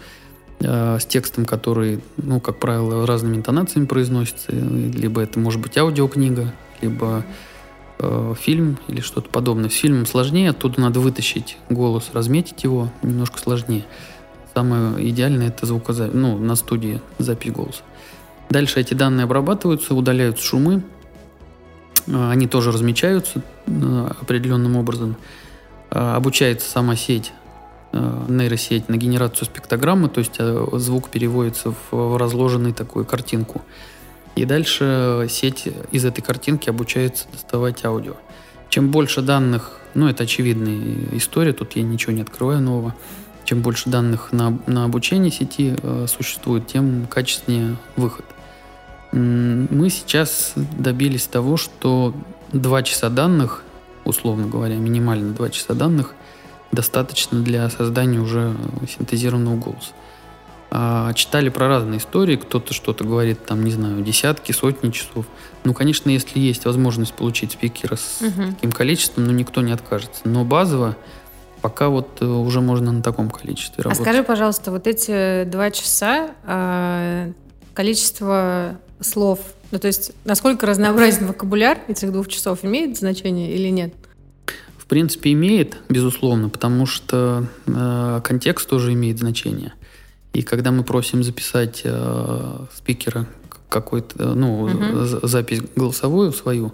[0.62, 4.54] э, с текстом, который, ну, как правило, разными интонациями произносится.
[4.54, 7.26] Либо это может быть аудиокнига, либо
[8.00, 9.70] э, фильм или что-то подобное.
[9.70, 13.84] С фильмом сложнее, оттуда надо вытащить голос, разметить его, немножко сложнее.
[14.54, 17.82] Самое идеальное это звукозапись, ну, на студии запись голоса.
[18.50, 20.82] Дальше эти данные обрабатываются, удаляются шумы,
[22.14, 25.16] они тоже размечаются э, определенным образом.
[25.92, 27.32] А, обучается сама сеть,
[27.92, 33.62] э, нейросеть на генерацию спектрограммы, то есть э, звук переводится в разложенную такую картинку.
[34.36, 38.14] И дальше сеть из этой картинки обучается доставать аудио.
[38.70, 40.80] Чем больше данных, ну это очевидная
[41.14, 42.96] история, тут я ничего не открываю нового,
[43.44, 48.26] чем больше данных на, на обучение сети э, существует, тем качественнее выход.
[49.12, 52.14] Мы сейчас добились того, что
[52.54, 53.64] 2 часа данных,
[54.06, 56.14] условно говоря, минимально 2 часа данных,
[56.72, 58.56] достаточно для создания уже
[58.88, 59.92] синтезированного голоса.
[60.72, 65.26] А читали про разные истории, кто-то что-то говорит, там, не знаю, десятки, сотни часов.
[65.64, 68.52] Ну, конечно, если есть возможность получить спикера с угу.
[68.52, 70.22] таким количеством, ну, никто не откажется.
[70.26, 70.96] Но базово
[71.62, 74.00] пока вот э, уже можно на таком количестве работать.
[74.00, 77.32] А скажи, пожалуйста, вот эти два часа, а,
[77.74, 79.40] количество слов?
[79.72, 83.94] Ну, то есть, насколько разнообразен вокабуляр этих двух часов имеет значение или нет?
[84.78, 89.74] В принципе, имеет, безусловно, потому что э, контекст тоже имеет значение.
[90.34, 93.28] И когда мы просим записать э, спикера
[93.70, 95.28] какой-то, ну, угу.
[95.28, 96.74] запись голосовую свою,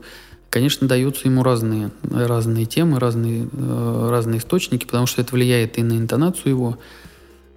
[0.49, 5.83] конечно, даются ему разные, разные темы, разные, э, разные источники, потому что это влияет и
[5.83, 6.77] на интонацию его,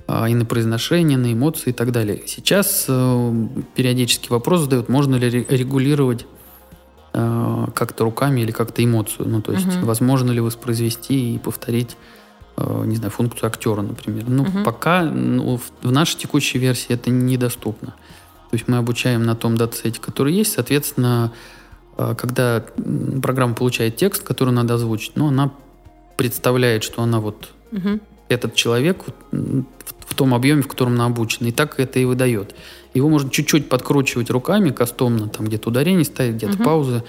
[0.09, 2.23] и на произношение, на эмоции и так далее.
[2.27, 6.25] Сейчас э, периодически вопрос задают, можно ли регулировать
[7.12, 9.29] э, как-то руками или как-то эмоцию.
[9.29, 9.85] Ну, то есть, uh-huh.
[9.85, 11.99] возможно ли воспроизвести и повторить,
[12.57, 14.25] э, не знаю, функцию актера, например.
[14.29, 14.64] Ну, uh-huh.
[14.64, 17.88] пока ну, в, нашей текущей версии это недоступно.
[18.51, 21.33] То есть мы обучаем на том датасете, который есть, соответственно,
[21.97, 22.64] когда
[23.21, 25.51] программа получает текст, который надо озвучить, но она
[26.16, 28.01] представляет, что она вот угу.
[28.31, 29.12] этот человек в,
[30.09, 32.55] в том объеме, в котором она обучена, и так это и выдает.
[32.94, 36.64] Его можно чуть-чуть подкручивать руками кастомно, там где-то ударение ставить, где-то угу.
[36.64, 37.05] паузы,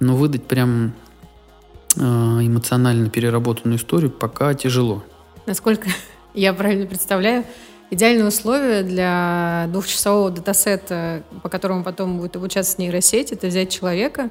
[0.00, 0.92] но выдать прям
[1.96, 5.02] э, эмоционально переработанную историю пока тяжело.
[5.46, 5.88] Насколько
[6.34, 7.44] я правильно представляю,
[7.90, 14.30] идеальные условия для двухчасового датасета, по которому потом будет обучаться нейросеть, это взять человека,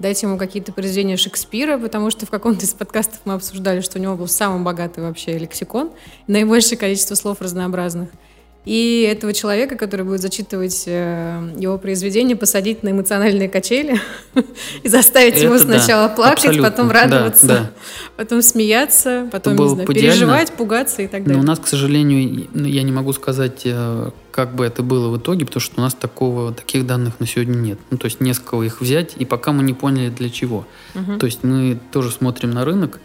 [0.00, 4.02] дать ему какие-то произведения Шекспира, потому что в каком-то из подкастов мы обсуждали, что у
[4.02, 5.92] него был самый богатый вообще лексикон,
[6.26, 8.08] наибольшее количество слов разнообразных–
[8.66, 13.98] и этого человека, который будет зачитывать э, его произведение, посадить на эмоциональные качели
[14.82, 16.70] и заставить Это его сначала да, плакать, абсолютно.
[16.70, 17.70] потом радоваться, да, да.
[18.18, 21.38] потом смеяться, потом не знаю, переживать, пугаться и так далее.
[21.38, 25.08] Но у нас, к сожалению, ну, я не могу сказать, э, как бы это было
[25.08, 27.78] в итоге, потому что у нас такого, таких данных на сегодня нет.
[27.90, 30.66] Ну, то есть несколько их взять, и пока мы не поняли для чего.
[30.94, 31.18] Угу.
[31.18, 33.00] То есть мы тоже смотрим на рынок,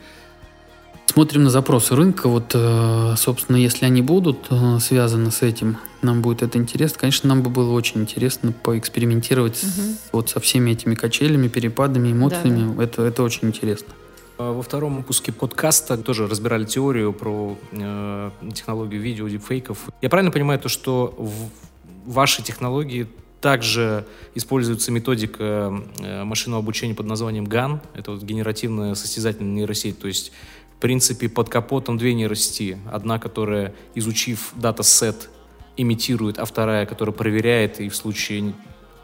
[1.16, 2.28] Смотрим на запросы рынка.
[2.28, 7.00] Вот, э, собственно, если они будут э, связаны с этим, нам будет это интересно.
[7.00, 9.70] Конечно, нам бы было очень интересно поэкспериментировать угу.
[9.72, 12.68] с, вот со всеми этими качелями, перепадами, эмоциями.
[12.68, 12.84] Да, да.
[12.84, 13.94] Это, это очень интересно.
[14.38, 19.90] А во втором выпуске подкаста тоже разбирали теорию про э, технологию видео, дипфейков.
[20.02, 23.08] Я правильно понимаю то, что в вашей технологии
[23.40, 27.80] также используется методика э, машинного обучения под названием GAN.
[27.94, 30.00] Это вот генеративная состязательная нейросеть.
[30.00, 30.32] То есть
[30.76, 32.78] в принципе, под капотом две нейросети.
[32.92, 35.30] Одна, которая, изучив датасет,
[35.78, 38.54] имитирует, а вторая, которая проверяет и в случае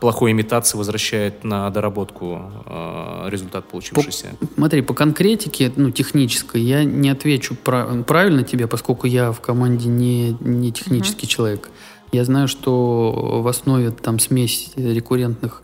[0.01, 4.35] плохой имитации возвращает на доработку э, результат получившийся.
[4.39, 9.39] По, смотри, по конкретике, ну, технической, я не отвечу прав, правильно тебе, поскольку я в
[9.41, 11.29] команде не, не технический uh-huh.
[11.29, 11.69] человек.
[12.11, 15.61] Я знаю, что в основе там смесь рекуррентных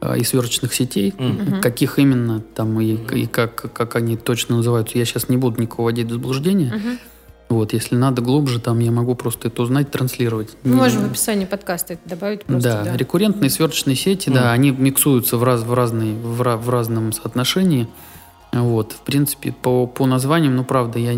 [0.00, 1.60] а, и сверочных сетей, mm-hmm.
[1.60, 5.84] каких именно там и, и как, как они точно называются, я сейчас не буду никого
[5.84, 6.72] вводить в заблуждение.
[6.72, 6.98] Mm-hmm.
[7.48, 10.56] Вот, если надо глубже, там я могу просто это узнать, транслировать.
[10.64, 12.68] Мы можем в описании подкаста это добавить просто.
[12.68, 12.96] Да, да.
[12.96, 14.34] рекуррентные сверочные сети, mm.
[14.34, 17.86] да, они миксуются в, раз, в, разные, в, в разном соотношении.
[18.52, 21.12] Вот, в принципе, по, по названиям, ну, правда, я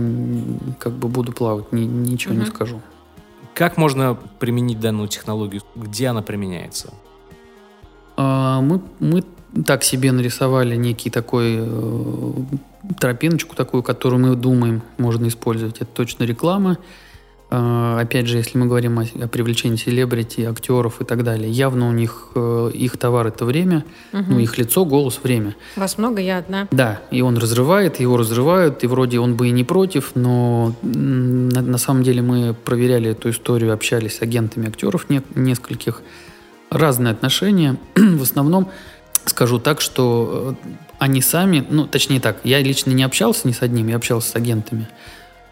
[0.78, 2.38] как бы буду плавать, ни, ничего mm-hmm.
[2.38, 2.80] не скажу.
[3.54, 5.62] Как можно применить данную технологию?
[5.74, 6.92] Где она применяется?
[8.16, 9.24] А, мы, мы
[9.64, 12.32] так себе нарисовали некий такой э,
[12.98, 15.76] тропиночку такую, которую мы думаем можно использовать.
[15.76, 16.78] Это точно реклама.
[17.48, 21.88] Э, опять же, если мы говорим о, о привлечении селебрити, актеров и так далее, явно
[21.88, 24.24] у них э, их товар это время, угу.
[24.28, 25.54] ну их лицо, голос, время.
[25.76, 26.66] Вас много, я одна.
[26.70, 31.62] Да, и он разрывает, его разрывают, и вроде он бы и не против, но на,
[31.62, 36.02] на самом деле мы проверяли эту историю, общались с агентами актеров не, нескольких
[36.70, 37.76] разные отношения.
[37.94, 38.70] В основном
[39.24, 43.62] скажу так, что э, они сами, ну, точнее так, я лично не общался ни с
[43.62, 44.88] одним, я общался с агентами.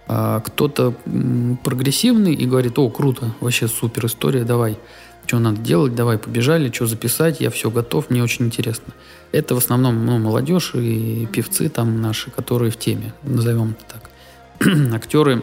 [0.06, 0.94] А кто-то
[1.62, 4.78] прогрессивный и говорит, о, круто, вообще супер история, давай,
[5.26, 8.92] что надо делать, давай, побежали, что записать, я все готов, мне очень интересно.
[9.32, 14.10] Это в основном ну, молодежь и певцы там наши, которые в теме, назовем это так.
[14.94, 15.42] Актеры,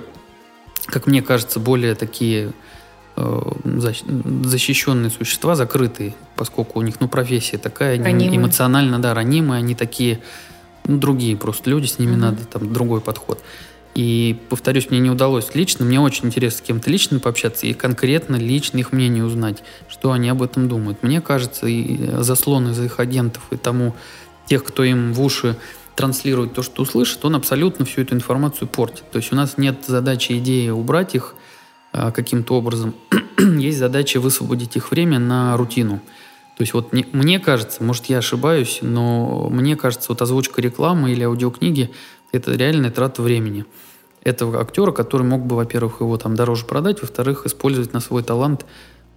[0.85, 2.53] как мне кажется, более такие
[3.63, 8.37] защищенные существа, закрытые, поскольку у них, ну, профессия такая, ранимые.
[8.37, 10.19] эмоционально, да, ранимые, они такие,
[10.85, 12.17] ну, другие просто люди, с ними mm-hmm.
[12.17, 13.41] надо там другой подход.
[13.93, 18.37] И, повторюсь, мне не удалось лично, мне очень интересно с кем-то лично пообщаться и конкретно
[18.37, 21.03] лично их мнение узнать, что они об этом думают.
[21.03, 23.93] Мне кажется, и заслон из их агентов и тому,
[24.47, 25.55] тех, кто им в уши
[25.95, 29.03] транслирует то, что услышит, он абсолютно всю эту информацию портит.
[29.11, 31.35] То есть у нас нет задачи, идеи убрать их,
[31.91, 32.95] каким-то образом,
[33.37, 36.01] есть задача высвободить их время на рутину.
[36.57, 41.11] То есть вот не, мне кажется, может я ошибаюсь, но мне кажется, вот озвучка рекламы
[41.11, 41.91] или аудиокниги–
[42.31, 43.65] это реальная трата времени.
[44.23, 48.65] Этого актера, который мог бы, во-первых, его там дороже продать, во-вторых, использовать на свой талант,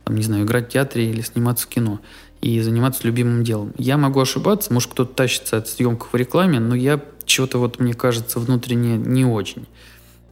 [0.05, 2.01] там, не знаю, играть в театре или сниматься в кино
[2.41, 3.73] и заниматься любимым делом.
[3.77, 7.95] Я могу ошибаться, может кто-то тащится от съемков в рекламе, но я чего-то вот, мне
[7.95, 9.67] кажется, внутренне не очень.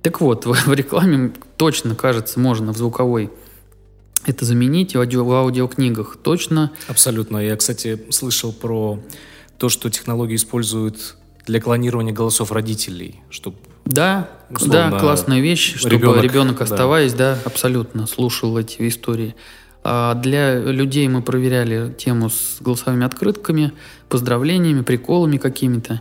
[0.02, 3.30] Так вот, в, рекламе точно, кажется, можно в звуковой
[4.24, 6.70] это заменить, в, аудио, в аудиокнигах точно.
[6.86, 7.38] Абсолютно.
[7.38, 9.00] Я, кстати, слышал про
[9.58, 15.96] то, что технологии используют для клонирования голосов родителей, чтобы да, условно, да, классная вещь, чтобы
[15.96, 17.34] ребенок, ребенок оставаясь, да.
[17.34, 19.34] да, абсолютно слушал эти истории.
[19.84, 23.72] А для людей мы проверяли тему с голосовыми открытками,
[24.08, 26.00] поздравлениями, приколами какими-то.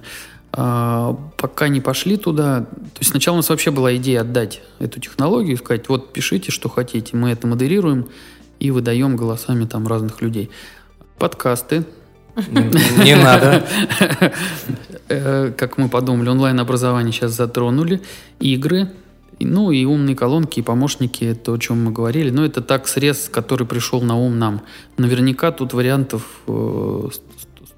[0.53, 4.99] А, пока не пошли туда, то есть сначала у нас вообще была идея отдать эту
[4.99, 8.09] технологию, сказать, вот пишите, что хотите, мы это модерируем
[8.59, 10.49] и выдаем голосами там разных людей.
[11.17, 11.85] Подкасты
[13.03, 13.65] Не надо.
[15.13, 18.01] Э, как мы подумали, онлайн-образование сейчас затронули,
[18.39, 18.89] игры,
[19.41, 22.29] ну и умные колонки и помощники, то, о чем мы говорили.
[22.29, 24.61] Но это так срез, который пришел на ум нам.
[24.97, 26.23] Наверняка тут вариантов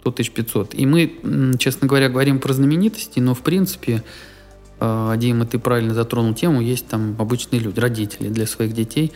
[0.04, 0.76] 100 тысяч 500.
[0.76, 4.04] И мы, честно говоря, говорим про знаменитости, но в принципе,
[4.80, 9.12] э, Дима, ты правильно затронул тему, есть там обычные люди, родители для своих детей,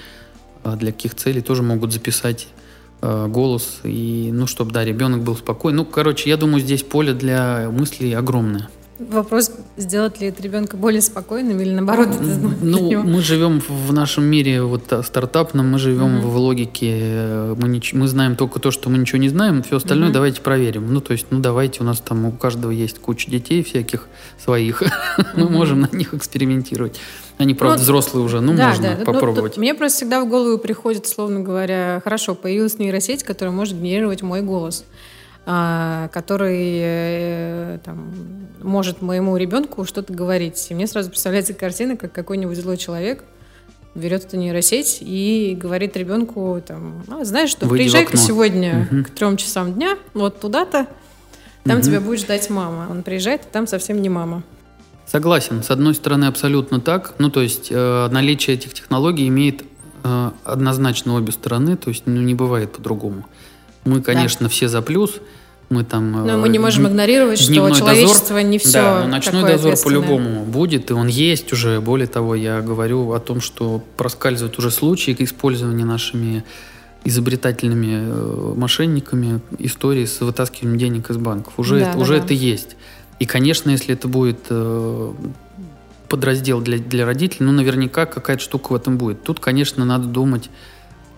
[0.63, 2.47] э, для каких целей тоже могут записать
[2.99, 5.77] Э, голос, и, ну, чтобы, да, ребенок был спокойный.
[5.77, 8.69] Ну, короче, я думаю, здесь поле для мыслей огромное.
[8.99, 12.23] Вопрос, сделать ли это ребенка более спокойным или наоборот это
[12.61, 16.21] Ну, мы живем в нашем мире вот стартапном, мы живем mm-hmm.
[16.21, 19.77] в логике, э, мы, не, мы знаем только то, что мы ничего не знаем, все
[19.77, 20.13] остальное mm-hmm.
[20.13, 20.91] давайте проверим.
[20.91, 24.07] Ну, то есть, ну, давайте, у нас там у каждого есть куча детей всяких
[24.43, 25.25] своих, mm-hmm.
[25.35, 26.99] мы можем на них экспериментировать.
[27.37, 29.05] Они, правда, ну, взрослые уже, ну, да, можно да.
[29.05, 29.57] попробовать.
[29.57, 34.23] Ну, мне просто всегда в голову приходит, словно говоря, хорошо, появилась нейросеть, которая может генерировать
[34.23, 34.85] мой голос.
[35.49, 38.13] А, который э, там,
[38.61, 40.67] может моему ребенку что-то говорить.
[40.69, 43.23] И мне сразу представляется картина, как какой-нибудь злой человек
[43.95, 49.05] берет эту нейросеть и говорит ребенку, там, а, знаешь что, приезжай-ка сегодня угу.
[49.05, 50.87] к трем часам дня, вот туда-то,
[51.63, 51.85] там угу.
[51.85, 52.87] тебя будет ждать мама.
[52.91, 54.43] Он приезжает, и там совсем не мама.
[55.05, 55.63] Согласен.
[55.63, 57.13] С одной стороны, абсолютно так.
[57.19, 59.63] Ну, то есть э, наличие этих технологий имеет
[60.03, 63.25] э, однозначно обе стороны, то есть ну, не бывает по-другому.
[63.85, 64.49] Мы, конечно, да.
[64.49, 65.21] все за плюс.
[65.69, 66.25] Мы там...
[66.25, 69.75] Но мы не можем э, игнорировать, что человечество дозор, не все Да, но ночной дозор
[69.83, 71.81] по-любому будет, и он есть уже.
[71.81, 76.45] Более того, я говорю о том, что проскальзывают уже случаи использования нашими
[77.03, 81.53] изобретательными э, мошенниками истории с вытаскиванием денег из банков.
[81.57, 82.23] Уже, да, это, да, уже да.
[82.23, 82.75] это есть.
[83.19, 85.13] И, конечно, если это будет э,
[86.07, 89.23] подраздел для, для родителей, ну, наверняка какая-то штука в этом будет.
[89.23, 90.49] Тут, конечно, надо думать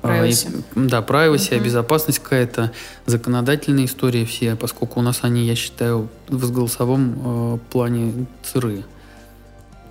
[0.02, 0.64] Privacy.
[0.76, 1.66] А, да, privacy, угу.
[1.66, 2.72] безопасность какая-то,
[3.06, 8.84] законодательные истории все, поскольку у нас они, я считаю, в голосовом э, плане сырые.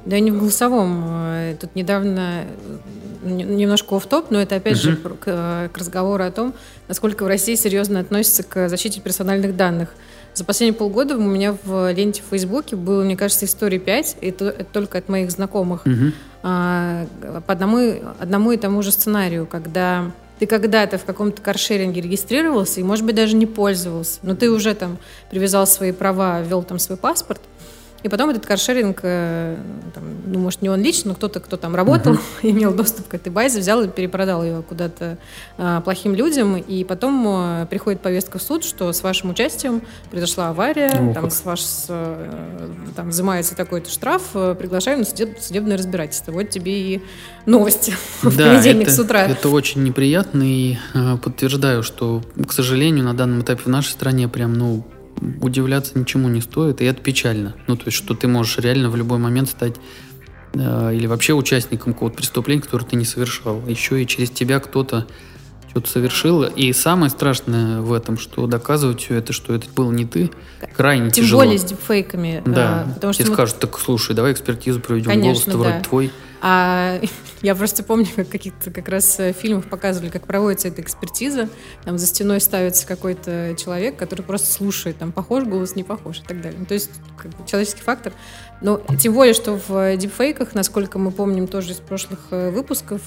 [0.04, 1.04] Да не в голосовом.
[1.06, 2.44] Э, тут недавно
[3.24, 4.82] э, немножко оф топ но это опять угу.
[4.82, 6.54] же к, э, к разговору о том,
[6.88, 9.90] насколько в России серьезно относятся к защите персональных данных.
[10.34, 14.28] За последние полгода у меня в ленте в Фейсбуке было, мне кажется, истории 5, и
[14.28, 16.12] это, это только от моих знакомых, угу.
[16.42, 17.06] а,
[17.46, 22.84] по одному, одному и тому же сценарию, когда ты когда-то в каком-то каршеринге регистрировался и,
[22.84, 24.98] может быть, даже не пользовался, но ты уже там
[25.30, 27.40] привязал свои права, ввел там свой паспорт,
[28.02, 29.56] и потом этот каршеринг, э,
[29.92, 32.20] там, ну, может, не он лично, но кто-то, кто там работал, uh-huh.
[32.42, 35.18] имел доступ к этой базе, взял и перепродал ее куда-то
[35.56, 36.56] а, плохим людям.
[36.56, 41.30] И потом а, приходит повестка в суд, что с вашим участием произошла авария, oh, там,
[41.30, 41.86] с ваш, с,
[42.94, 46.30] там взимается такой-то штраф, приглашаем на судеб, судебное разбирательство.
[46.30, 47.02] Вот тебе и
[47.46, 49.22] новости да, в понедельник это, с утра.
[49.26, 50.76] Это очень неприятно, и
[51.22, 54.84] подтверждаю, что, к сожалению, на данном этапе в нашей стране прям, ну,
[55.40, 57.54] удивляться ничему не стоит, и это печально.
[57.66, 59.74] Ну, то есть, что ты можешь реально в любой момент стать
[60.54, 63.62] э, или вообще участником какого-то преступления, которое ты не совершал.
[63.66, 65.06] Еще и через тебя кто-то
[65.70, 66.44] что-то совершил.
[66.44, 70.30] И самое страшное в этом, что доказывать все это, что это был не ты,
[70.76, 71.42] крайне Тем тяжело.
[71.42, 72.42] Тем более с дипфейками.
[72.44, 73.36] Да, а, потому что тебе мы...
[73.36, 75.56] скажут, так слушай, давай экспертизу проведем, голос-то да.
[75.58, 76.10] вроде твой.
[76.40, 77.00] А
[77.42, 81.48] я просто помню, как каких-то как раз э, фильмах показывали, как проводится эта экспертиза.
[81.84, 86.22] Там за стеной ставится какой-то человек, который просто слушает, там похож голос, не похож и
[86.22, 86.60] так далее.
[86.60, 88.12] Ну, то есть как бы, человеческий фактор.
[88.60, 93.02] Но тем более, что в дипфейках, насколько мы помним тоже из прошлых э, выпусков,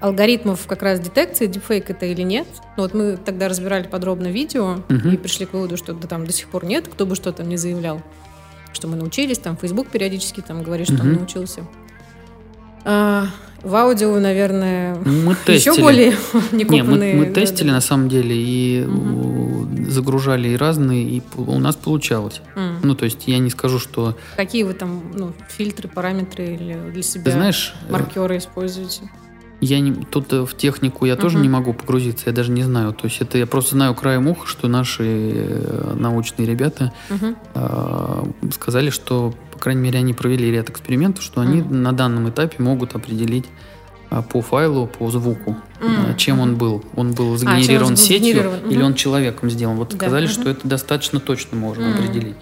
[0.00, 2.46] алгоритмов как раз детекции, дипфейк это или нет.
[2.76, 5.14] Ну, вот мы тогда разбирали подробно видео uh-huh.
[5.14, 7.48] и пришли к выводу, что да, там до сих пор нет, кто бы что там
[7.48, 8.02] не заявлял
[8.74, 11.04] что мы научились, там Facebook периодически там говорит, что угу.
[11.04, 11.66] он научился.
[12.84, 13.28] А,
[13.62, 16.14] в аудио, наверное, мы еще более
[16.52, 17.14] некупленные.
[17.14, 19.66] Не, мы, мы тестили на самом деле и угу.
[19.88, 22.42] загружали и разные, и у нас получалось.
[22.54, 22.86] Угу.
[22.86, 24.16] Ну, то есть я не скажу, что...
[24.36, 29.10] Какие вы там ну, фильтры, параметры или для себя Ты знаешь, э, маркеры используете?
[29.60, 31.20] Я не, тут э, в технику я uh-huh.
[31.20, 32.92] тоже не могу погрузиться, я даже не знаю.
[32.92, 37.36] То есть это я просто знаю краем уха, что наши э, научные ребята uh-huh.
[37.54, 41.72] э, сказали, что, по крайней мере, они провели ряд экспериментов, что они uh-huh.
[41.72, 43.46] на данном этапе могут определить
[44.10, 46.84] э, по файлу, по звуку, mm чем он был.
[46.94, 48.70] Он был сгенерирован а, он сетью сгенерирован.
[48.70, 49.76] или он человеком сделан.
[49.76, 49.96] Вот да.
[49.96, 50.32] сказали, uh-huh.
[50.32, 52.36] что это достаточно точно можно mm определить.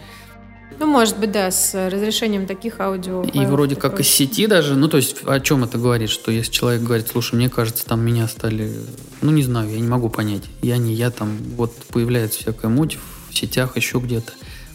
[0.83, 3.23] Ну, может быть, да, с разрешением таких аудио.
[3.23, 6.51] И вроде как из сети даже, ну, то есть о чем это говорит, что если
[6.51, 8.73] человек говорит, слушай, мне кажется, там меня стали,
[9.21, 12.99] ну, не знаю, я не могу понять, я не я, там вот появляется всякая муть
[13.31, 14.33] в сетях, еще где-то.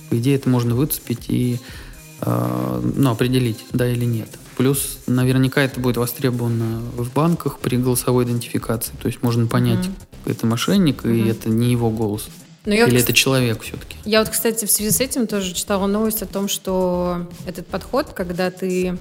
[0.09, 1.59] По идее, это можно выцепить и,
[2.21, 4.29] э, ну, определить, да или нет.
[4.55, 8.93] Плюс наверняка это будет востребовано в банках при голосовой идентификации.
[9.01, 10.31] То есть можно понять, mm-hmm.
[10.31, 12.29] это мошенник, и это не его голос.
[12.67, 13.95] Но я, Или вот, это человек все-таки?
[14.03, 18.07] я вот, кстати, в связи с этим тоже читала новость о том, что этот подход,
[18.13, 18.97] когда ты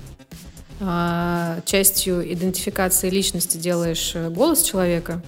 [0.81, 5.21] а, частью идентификации личности делаешь э, голос человека,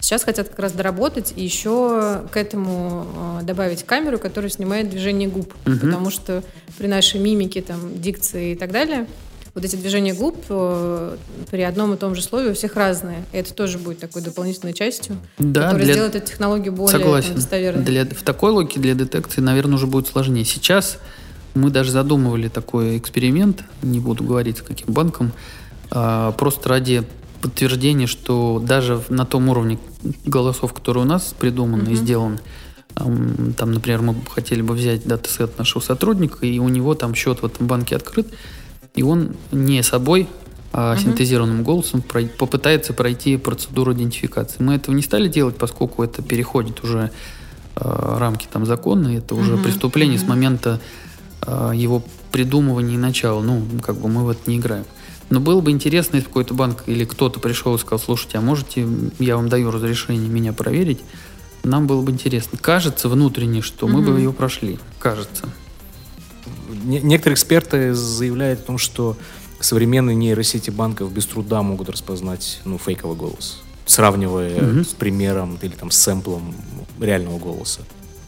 [0.00, 5.28] сейчас хотят как раз доработать и еще к этому а, добавить камеру, которая снимает движение
[5.28, 5.52] губ.
[5.66, 5.80] Мгм.
[5.80, 6.42] Потому что
[6.78, 9.06] при нашей мимике, там, дикции и так далее,
[9.54, 11.16] вот эти движения губ э,
[11.50, 13.24] при одном и том же слове у всех разные.
[13.32, 17.00] И это тоже будет такой дополнительной частью, Да, которая для- сделает эту технологию более там,
[17.02, 17.34] Согласен.
[17.34, 17.84] достоверной.
[17.84, 20.44] Для, в такой логике для детекции, наверное, уже будет сложнее.
[20.46, 20.98] Сейчас
[21.54, 25.32] мы даже задумывали такой эксперимент, не буду говорить с каким банком,
[25.90, 27.02] а, просто ради
[27.42, 29.78] подтверждения, что даже на том уровне
[30.24, 32.38] голосов, который у нас придуман и сделан,
[32.94, 37.42] ам, там, например, мы хотели бы взять датасет нашего сотрудника, и у него там счет
[37.42, 38.28] в этом банке открыт,
[38.94, 40.28] и он не собой,
[40.72, 44.62] а синтезированным голосом попытается пройти процедуру идентификации.
[44.62, 47.10] Мы этого не стали делать, поскольку это переходит уже
[47.76, 50.80] э, рамки там закона, это уже преступление с момента
[51.46, 53.42] э, его придумывания и начала.
[53.42, 54.84] Ну, как бы мы в это не играем.
[55.28, 58.86] Но было бы интересно, если какой-то банк или кто-то пришел и сказал, слушайте, а можете,
[59.18, 61.00] я вам даю разрешение меня проверить,
[61.64, 62.58] нам было бы интересно.
[62.58, 64.78] Кажется внутренне, что мы бы ее прошли.
[64.98, 65.48] Кажется.
[66.82, 69.16] Не- Некоторые эксперты заявляют о том, что
[69.60, 75.90] современные нейросети банков без труда могут распознать ну, фейковый голос, сравнивая с примером или там
[75.90, 76.54] с сэмплом
[77.00, 77.80] реального голоса.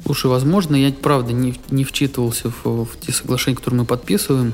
[0.05, 4.53] Слушай, возможно, я правда не, не вчитывался в, в те соглашения, которые мы подписываем.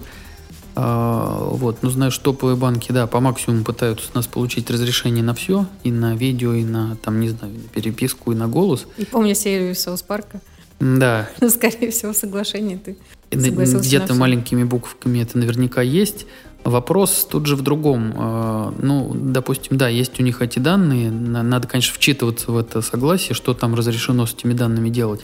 [0.76, 5.24] А, вот, но знаю, что топовые банки, да, по максимуму пытаются у нас получить разрешение
[5.24, 8.86] на все, и на видео, и на, там, не знаю, на переписку, и на голос.
[8.96, 10.40] И помню серию из Соус Парка.
[10.80, 12.96] Да, Скорее всего, в соглашении ты
[13.30, 16.26] согласился где-то маленькими буквами это наверняка есть.
[16.64, 18.12] Вопрос тут же в другом.
[18.16, 21.10] А, Ну, допустим, да, есть у них эти данные.
[21.10, 25.20] На- Надо, конечно, вчитываться в это согласие, что там разрешено с этими данными делать.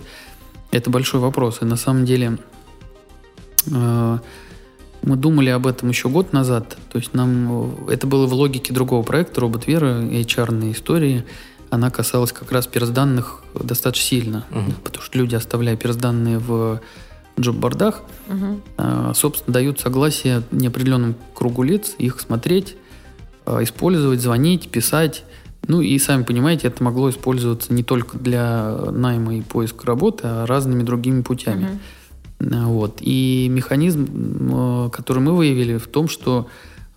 [0.70, 1.58] Это большой вопрос.
[1.62, 2.38] И на самом деле
[3.70, 4.18] э,
[5.02, 6.76] мы думали об этом еще год назад.
[6.92, 11.24] То есть нам э, это было в логике другого проекта Робот Вера, HR истории.
[11.70, 14.44] Она касалась как раз персданных достаточно сильно.
[14.84, 16.80] Потому что люди, оставляя персданные в
[17.38, 18.02] джоб-бордах,
[18.78, 22.76] а, собственно, дают согласие неопределенному кругу лиц их смотреть,
[23.44, 25.24] а, использовать, звонить, писать.
[25.68, 30.46] Ну и сами понимаете, это могло использоваться не только для найма и поиска работы, а
[30.46, 31.68] разными другими путями.
[32.40, 32.98] А, Вот.
[33.00, 34.06] И механизм,
[34.86, 36.48] э, который мы выявили, в том, что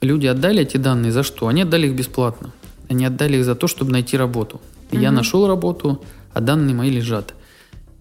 [0.02, 1.48] люди отдали эти данные за что?
[1.48, 2.52] Они отдали их бесплатно.
[2.90, 4.60] Они отдали их за то, чтобы найти работу.
[4.92, 7.34] И Я нашел работу, а данные мои лежат.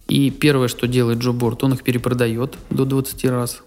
[0.09, 3.62] И первое, что делает Джоборд, он их перепродает до 20 раз.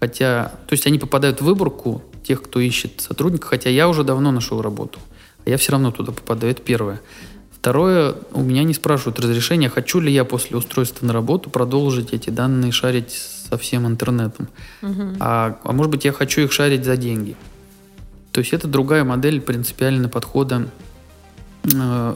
[0.00, 4.32] Хотя, то есть они попадают в выборку тех, кто ищет сотрудника, хотя я уже давно
[4.32, 4.98] нашел работу.
[5.44, 6.52] А я все равно туда попадаю.
[6.52, 7.00] Это первое.
[7.52, 12.30] Второе, у меня не спрашивают разрешения, хочу ли я после устройства на работу продолжить эти
[12.30, 14.48] данные шарить со всем интернетом.
[15.20, 17.36] А, а может быть, я хочу их шарить за деньги.
[18.32, 20.68] То есть это другая модель принципиально подхода
[21.64, 22.14] э,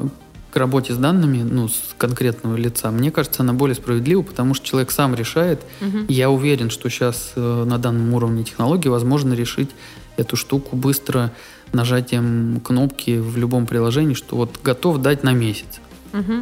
[0.53, 2.91] к работе с данными, ну, с конкретного лица.
[2.91, 5.61] Мне кажется, она более справедлива, потому что человек сам решает.
[6.09, 9.71] Я уверен, что сейчас э, на данном уровне технологии возможно решить
[10.17, 11.33] эту штуку быстро
[11.73, 15.81] нажатием кнопки в любом приложении, что вот готов дать на месяц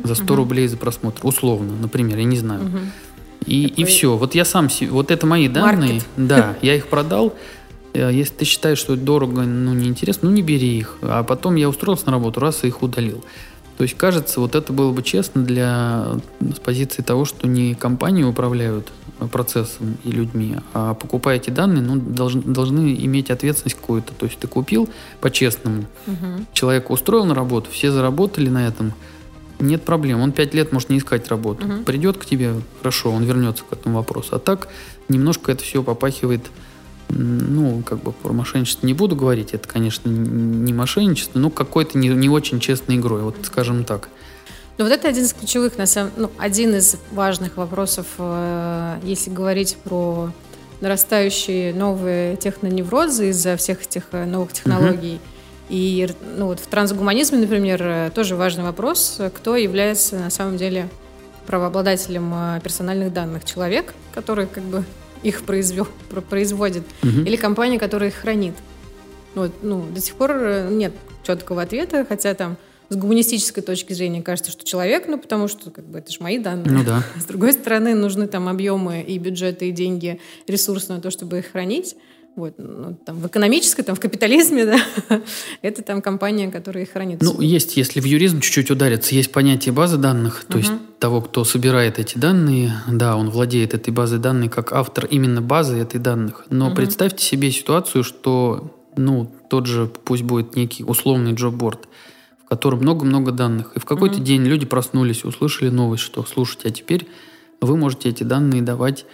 [0.05, 2.71] за 100 рублей за просмотр, условно, например, я не знаю.
[3.47, 4.17] И, и Такой все.
[4.17, 6.09] Вот я сам, вот это мои данные, маркет.
[6.17, 7.35] да, я их продал.
[7.95, 10.99] Э, Если ты считаешь, что это дорого, ну, неинтересно, ну, не бери их.
[11.03, 13.25] А потом я устроился на работу, раз и их удалил.
[13.77, 16.07] То есть, кажется, вот это было бы честно для
[16.41, 18.93] с позиции того, что не компании управляют
[19.31, 24.13] процессом и людьми, а покупая эти данные, ну, должны, должны иметь ответственность какую-то.
[24.15, 24.89] То есть ты купил
[25.21, 25.85] по-честному,
[26.53, 28.93] человека устроил на работу, все заработали на этом,
[29.59, 30.21] нет проблем.
[30.21, 31.67] Он пять лет может не искать работу.
[31.85, 34.31] Придет к тебе, хорошо, он вернется к этому вопросу.
[34.33, 34.69] А так
[35.09, 36.51] немножко это все попахивает,
[37.09, 42.09] ну, как бы про мошенничество не буду говорить, это, конечно, не мошенничество, но какой-то не,
[42.09, 44.09] не очень честной игрой, вот скажем так.
[44.79, 49.31] Ну, вот это один из ключевых, на самом, ну, один из важных вопросов, э, если
[49.31, 50.33] говорить про
[50.83, 55.21] нарастающие новые техноневрозы из-за всех этих э, новых технологий.
[55.69, 60.57] И ну, вот в трансгуманизме, например, э, тоже важный вопрос, э, кто является на самом
[60.57, 60.89] деле
[61.47, 63.45] правообладателем персональных данных.
[63.45, 64.85] Человек, который как бы
[65.23, 67.25] их произвел, про- производит, Мгм.
[67.25, 68.55] или компания, которая их хранит.
[69.35, 70.93] Вот, ну, до сих пор э, нет
[71.23, 72.57] четкого ответа, хотя там
[72.91, 76.39] с гуманистической точки зрения кажется, что человек, ну, потому что как бы это же мои
[76.39, 76.71] данные.
[76.71, 77.03] Ну да.
[77.21, 81.53] С другой стороны, нужны там объемы и бюджеты, и деньги, ресурсы на то, чтобы их
[81.53, 81.97] хранить.
[82.35, 84.65] Вот, ну, там, в экономической, там, в капитализме,
[85.09, 85.21] да,
[85.61, 87.21] это там компания, которая их хранит.
[87.23, 90.67] Ну, есть, если в юризм чуть-чуть удариться, есть понятие базы данных, то Мгм.
[90.67, 95.43] есть того, кто собирает эти данные, да, он владеет этой базой данных как автор именно
[95.43, 96.47] базы этой данных.
[96.49, 96.77] Но Мгм.
[96.77, 101.87] представьте себе ситуацию, что, ну, тот же, пусть будет некий условный джобборд,
[102.43, 103.73] в котором много-много данных.
[103.75, 104.25] И в какой-то Мгм.
[104.25, 107.07] день люди проснулись, услышали новость, что, слушайте, а теперь
[107.61, 109.05] вы можете эти данные давать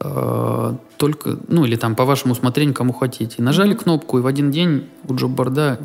[0.00, 3.42] э, только, ну, или там по вашему усмотрению, кому хотите.
[3.42, 3.78] Нажали Мгм.
[3.78, 5.80] кнопку, и в один день у джобборда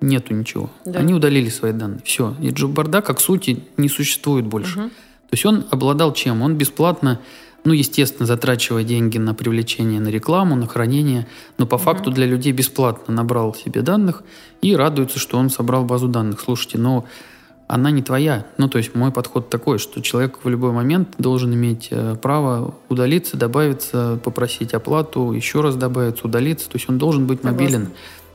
[0.00, 0.70] нету ничего.
[0.84, 1.00] Да.
[1.00, 2.00] Они удалили свои данные.
[2.04, 2.34] Все.
[2.40, 4.78] И джобборда как сути не существует больше.
[4.78, 4.88] Мгм.
[4.90, 6.42] То есть он обладал чем?
[6.42, 7.20] Он бесплатно,
[7.64, 11.26] ну, естественно, затрачивая деньги на привлечение, на рекламу, на хранение,
[11.58, 14.22] но по факту для людей бесплатно набрал себе данных
[14.62, 16.40] и радуется, что он собрал базу данных.
[16.40, 17.04] Слушайте, но
[17.68, 18.46] она не твоя.
[18.58, 22.74] Ну, то есть мой подход такой, что человек в любой момент должен иметь э, право
[22.88, 26.68] удалиться, добавиться, попросить оплату, еще раз добавиться, удалиться.
[26.70, 27.62] То есть он должен быть Согласна.
[27.64, 27.88] мобилен.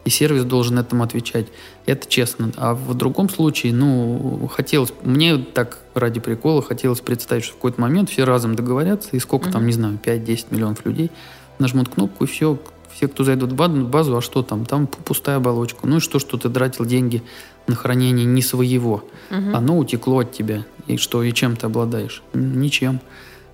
[0.03, 1.45] И сервис должен этому отвечать.
[1.85, 2.51] Это честно.
[2.57, 4.91] А в другом случае, ну, хотелось...
[5.03, 9.51] Мне так ради прикола хотелось представить, что в какой-то момент все разом договорятся, и сколько
[9.51, 9.67] там, Мгм.
[9.67, 11.11] не знаю, 5-10 миллионов людей
[11.59, 12.57] нажмут кнопку, и все,
[12.91, 13.55] все, кто зайдут в
[13.89, 14.65] базу, а что там?
[14.65, 15.85] Там пу- пустая оболочка.
[15.85, 17.21] Ну и что, что ты тратил деньги
[17.67, 19.03] на хранение не своего?
[19.29, 19.55] Мгм.
[19.55, 20.65] Оно утекло от тебя.
[20.87, 22.21] И что, и чем ты обладаешь?
[22.33, 22.99] Ничем.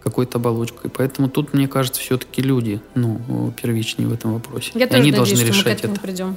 [0.04, 0.90] Какой-то оболочкой.
[0.90, 4.72] Поэтому тут, мне кажется, все-таки люди, ну, первичнее в этом вопросе.
[4.74, 6.02] Я И тоже они надеюсь, должны что мы к решать этому это.
[6.02, 6.36] придем.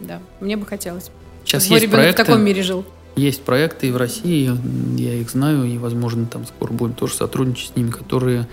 [0.00, 1.10] Да, мне бы хотелось.
[1.44, 2.84] Сейчас мой есть проекты, в таком мире жил.
[3.16, 4.50] есть проекты и в России,
[5.00, 8.46] я их знаю, и, возможно, там скоро будем тоже сотрудничать с ними, которые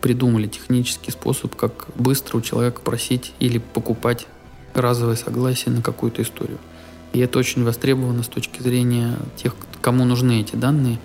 [0.00, 4.26] придумали технический способ, как быстро у человека просить или покупать
[4.74, 6.58] разовое согласие на какую-то историю.
[7.16, 10.98] И это очень востребовано с точки зрения тех, кому нужны эти данные.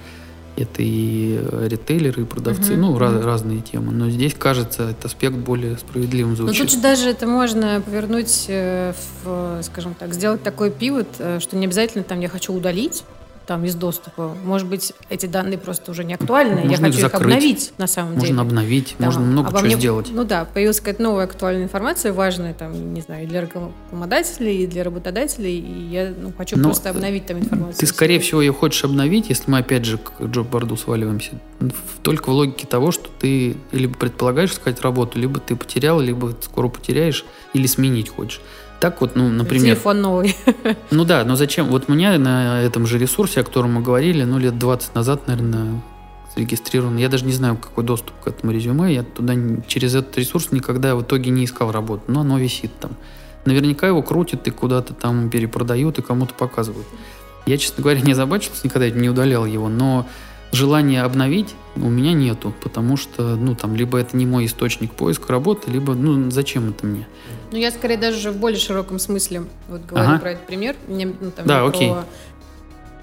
[0.57, 3.22] Это и э, ритейлеры, и продавцы, Мгм, ну, раз- мгм.
[3.26, 3.93] разные темы.
[3.93, 6.59] Но здесь, кажется, этот аспект более справедливым Но звучит.
[6.59, 8.93] Ну, тут же даже это можно повернуть э,
[9.24, 13.03] в, скажем так, сделать такой пивот, э, что не обязательно там я хочу удалить
[13.52, 14.34] там из доступа.
[14.45, 16.60] Может быть, эти данные просто уже не актуальны.
[16.60, 17.22] я Можно их хочу их закрыть.
[17.22, 18.34] обновить на самом деле.
[18.34, 20.08] Можно обновить, Там можно много обо чего мне- сделать.
[20.10, 24.68] Ну да, появилась какая-то новая актуальная информация, важная, там, не знаю, и для рекламодателей, и
[24.68, 27.76] для работодателей, и я ну, хочу Но просто обновить там информацию.
[27.78, 31.32] Ты, скорее всего, ее хочешь обновить, если мы опять же к джоб-борду сваливаемся,
[32.02, 36.70] только в логике того, что ты либо предполагаешь искать работу, либо ты потерял, либо скоро
[36.70, 38.39] потеряешь, или сменить хочешь.
[38.82, 40.36] Так вот, ну, например, Телефон новый.
[40.92, 41.68] ну да, но зачем?
[41.68, 45.80] Вот меня на этом же ресурсе, о котором мы говорили, ну, лет 20 назад, наверное,
[46.34, 46.98] зарегистрирован.
[46.98, 48.92] Я даже не знаю, какой доступ к этому резюме.
[48.92, 49.36] Я туда
[49.68, 52.06] через этот ресурс никогда в итоге не искал работу.
[52.08, 52.94] Но оно висит там.
[53.46, 56.88] Наверняка его крутят и куда-то там перепродают и кому-то показывают.
[57.46, 60.08] Я, честно говоря, не озабочился, никогда не удалял его, но
[60.52, 65.32] желания обновить у меня нету, потому что, ну, там, либо это не мой источник поиска
[65.32, 67.08] работы, либо, ну, зачем это мне?
[67.52, 70.20] Ну, я скорее даже в более широком смысле вот говорю Ага.
[70.20, 70.76] про этот пример.
[70.88, 71.89] Не, ну, там, Да, окей.
[71.91, 72.06] про-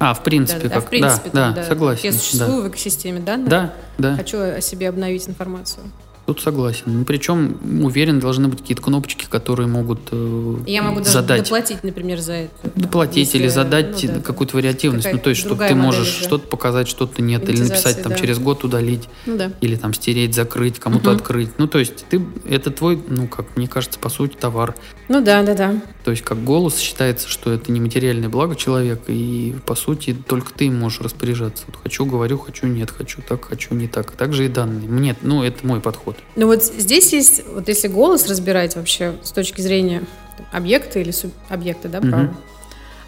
[0.00, 0.86] А, в принципе, да, как?
[0.86, 2.00] в принципе, да, там, да, согласен.
[2.04, 2.18] Я да.
[2.18, 3.48] существую в экосистеме данных.
[3.48, 4.16] Да, да.
[4.16, 5.84] Хочу о себе обновить информацию.
[6.28, 6.82] Тут согласен.
[6.88, 11.44] Ну, Причем, уверен, должны быть какие-то кнопочки, которые могут э, я могу даже задать.
[11.44, 12.70] доплатить, например, за это.
[12.74, 15.10] Доплатить если, или задать ну, да, какую-то вариативность.
[15.10, 16.24] Ну, то есть, чтобы ты можешь уже.
[16.24, 17.48] что-то показать, что-то нет.
[17.48, 18.18] Или написать там да.
[18.18, 19.08] через год удалить.
[19.24, 19.52] Ну да.
[19.62, 21.16] Или там стереть, закрыть, кому-то Мгм.
[21.16, 21.48] открыть.
[21.56, 24.74] Ну, то есть, ты, это твой, ну, как мне кажется, по сути, товар.
[25.08, 25.80] Ну да, да, да.
[26.04, 30.70] То есть, как голос считается, что это нематериальное благо человека, и, по сути, только ты
[30.70, 31.64] можешь распоряжаться.
[31.68, 34.10] Вот хочу, говорю, хочу, нет, хочу так, хочу, не так.
[34.10, 34.90] Также и данные.
[34.90, 36.17] Мне, ну, это мой подход.
[36.36, 40.02] Ну вот здесь есть, вот если голос разбирать вообще с точки зрения
[40.36, 42.10] там, объекта или субъекта, да, Мгм.
[42.10, 42.34] права,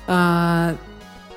[0.06, 0.76] а,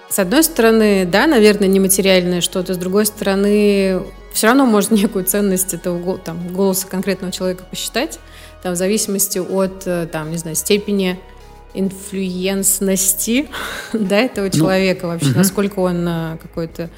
[0.09, 4.01] с одной стороны, да, наверное, нематериальное что-то, с другой стороны,
[4.33, 8.19] все равно можно некую ценность этого там, голоса конкретного человека посчитать,
[8.61, 11.19] там, в зависимости от, э, там, не знаю, степени
[11.73, 13.47] инфлюенсности
[13.93, 15.37] да, этого человека вообще, мгм.
[15.37, 16.89] насколько он а, какой-то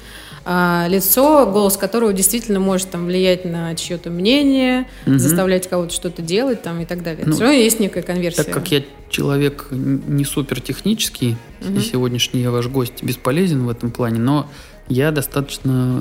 [0.48, 5.18] а, лицо, голос которого действительно может там влиять на чье-то мнение, Мгм.
[5.18, 7.24] заставлять кого-то что-то делать там и так далее.
[7.26, 8.44] Ну, Все равно есть некая конверсия.
[8.44, 11.78] Так как я человек не супер технический, Мгм.
[11.78, 14.48] и сегодняшний я ваш гость бесполезен в этом плане, но
[14.88, 16.00] я достаточно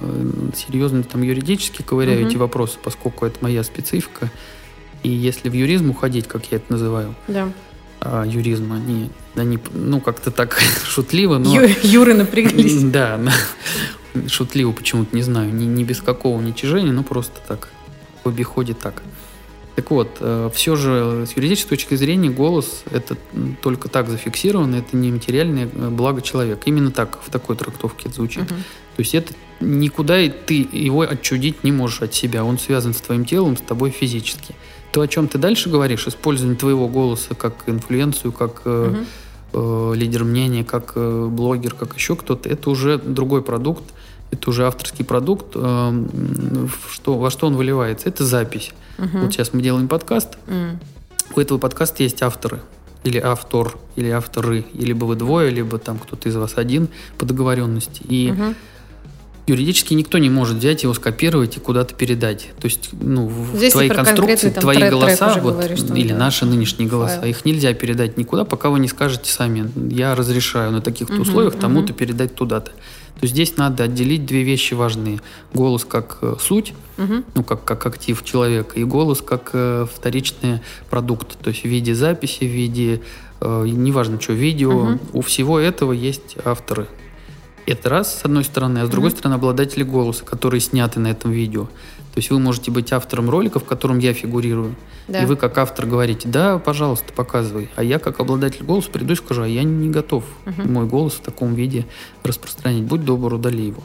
[0.00, 2.28] э, серьезно там юридически ковыряю Мгм.
[2.28, 4.30] эти вопросы, поскольку это моя специфика.
[5.02, 7.48] И если в юризм уходить, как я это называю, Да.
[8.00, 11.54] А юризм, они, они ну, как-то так шутливо, но...
[11.54, 12.82] Ю- Юры напряглись.
[12.90, 13.20] Да,
[14.26, 17.68] шутливо почему-то, не знаю, не, не без какого уничижения, но просто так,
[18.24, 19.02] в обиходе так.
[19.76, 20.20] Так вот,
[20.52, 23.16] все же с юридической точки зрения голос это
[23.62, 26.62] только так зафиксировано, это не материальное э, благо человека.
[26.66, 28.50] Именно так, в такой трактовке это звучит.
[28.50, 28.62] Мгм.
[28.96, 32.44] То есть это никуда ты его отчудить не можешь от себя.
[32.44, 34.54] Он связан с твоим телом, с тобой физически.
[34.92, 39.04] То, о чем ты дальше говоришь, использование твоего голоса как инфлюенцию, как э,
[39.52, 43.84] э, лидер мнения, как э, блогер, как еще кто-то, это уже другой продукт,
[44.30, 45.52] это уже авторский продукт.
[45.54, 46.06] Э,
[46.90, 48.08] что, во что он выливается?
[48.08, 48.72] Это запись.
[48.98, 50.36] Вот сейчас мы делаем подкаст.
[51.34, 52.60] У этого подкаста есть авторы
[53.04, 58.02] или автор, или авторы, либо вы двое, либо там кто-то из вас один по договоренности.
[58.02, 58.54] И Мгм.
[59.50, 62.48] Юридически никто не может взять его, скопировать и куда-то передать.
[62.60, 66.12] То есть, ну, в Здесь твои конструкции, там твои трек- голоса, вот, говоришь, там, или
[66.12, 66.16] да.
[66.18, 67.30] наши нынешние голоса, Файл.
[67.30, 71.54] их нельзя передать никуда, пока вы не скажете сами, я разрешаю на таких-то Мгм, условиях
[71.58, 72.70] тому-то передать туда-то.
[72.70, 75.20] То есть здесь надо отделить две вещи важные.
[75.52, 77.24] Голос как э, суть, Мгм.
[77.34, 81.94] ну, как, как актив человека, и голос как э, вторичный продукт, то есть в виде
[81.94, 83.02] записи, в виде,
[83.42, 84.70] э, неважно что, видео.
[84.84, 85.00] Мгм.
[85.12, 86.86] У всего этого есть авторы.
[87.66, 91.30] Это раз, с одной стороны, а с другой стороны, обладатели голоса, которые сняты на этом
[91.30, 91.64] видео.
[91.64, 94.74] То есть вы можете быть автором ролика, в котором я фигурирую,
[95.06, 95.22] Да.
[95.22, 97.68] и вы как автор говорите, да, пожалуйста, показывай.
[97.76, 100.72] А я как обладатель голоса приду и скажу, а я не готов Мгм.
[100.72, 101.86] мой голос в таком виде
[102.24, 102.82] распространять.
[102.82, 103.82] Будь добр, удали его.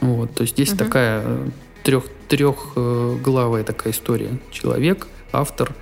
[0.00, 0.78] Вот, то есть здесь Мгм.
[0.78, 1.48] такая э,
[1.84, 4.38] трех, трехглавая такая история.
[4.50, 5.72] Человек, автор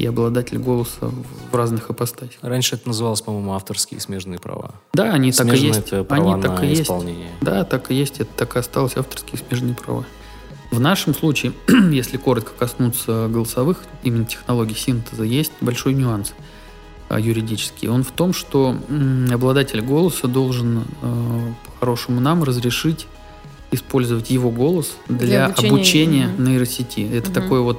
[0.00, 1.10] и обладатель голоса
[1.50, 2.38] в- разных ипостасях.
[2.40, 4.72] Раньше это называлось, по-моему, авторские смежные права.
[4.94, 5.78] Да, они так и Смежные есть.
[5.80, 6.82] это права Они так на и есть.
[6.82, 7.28] исполнение.
[7.42, 8.18] Да, так и есть.
[8.20, 10.06] Это так и осталось авторские смежные права.
[10.70, 11.52] В нашем случае,
[11.90, 16.32] если коротко коснуться голосовых именно технологий синтеза, есть большой нюанс
[17.10, 17.88] а, юридический.
[17.88, 18.76] Он в том, что
[19.30, 23.06] обладатель голоса должен э, по-хорошему нам разрешить
[23.72, 27.00] использовать его голос для, Для обучения, обучения, нейросети.
[27.12, 27.34] Это Мгм.
[27.34, 27.78] такой вот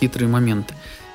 [0.00, 0.74] хитрый момент.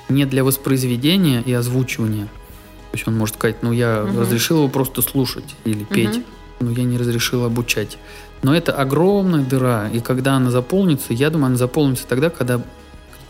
[0.09, 2.25] Не для воспроизведения и озвучивания.
[2.25, 4.19] То есть он может сказать, ну я Мгм.
[4.19, 6.23] разрешил его просто слушать или петь, Мгм.
[6.59, 7.97] но я не разрешил обучать.
[8.43, 12.61] Но это огромная дыра, и когда она заполнится, я думаю, она заполнится тогда, когда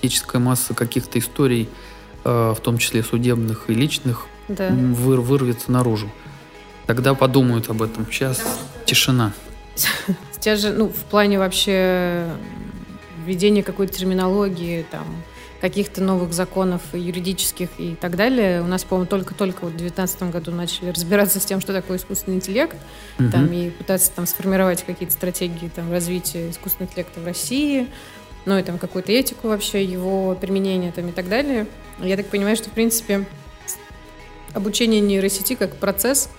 [0.02, 1.70] критическая масса каких-то историй,
[2.26, 4.70] э, в том числе судебных и личных, Да.
[4.70, 6.10] выр- вырвется наружу.
[6.88, 8.06] Тогда подумают об этом.
[8.12, 8.42] Сейчас
[8.86, 9.32] тишина.
[10.34, 12.28] Сейчас же, ну, в плане вообще
[13.26, 15.06] введения какой-то терминологии, там,
[15.64, 18.62] каких-то новых законов юридических и так далее.
[18.62, 22.36] У нас, по-моему, только-только вот в 2019 году начали разбираться с тем, что такое искусственный
[22.36, 22.76] интеллект,
[23.18, 23.54] там, Мгм.
[23.54, 27.88] и пытаться там сформировать какие-то стратегии там, развития искусственного интеллекта в России,
[28.44, 31.66] ну и там какую-то этику вообще, его применения там и так далее.
[32.02, 33.24] Я так понимаю, что, в принципе,
[34.54, 36.30] обучение нейросети как процесс,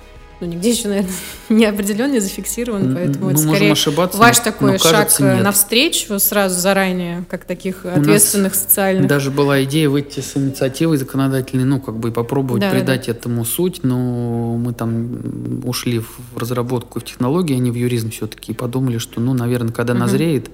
[0.44, 1.10] ну, нигде еще, наверное,
[1.48, 4.92] не определен, не зафиксирован, поэтому ну, это можем скорее ошибаться, ваш но- такой но шаг
[4.92, 5.44] кажется, э, нет.
[5.44, 9.06] навстречу сразу заранее, как таких ответственных социальных.
[9.06, 13.44] Даже была идея выйти с инициативой законодательной, ну, как бы попробовать Да, да, придать этому
[13.44, 18.54] суть, но мы там ушли в разработку в технологии, а не в юризм все-таки, и
[18.54, 20.00] подумали, что, ну, наверное, когда Мгм.
[20.02, 20.50] назреет,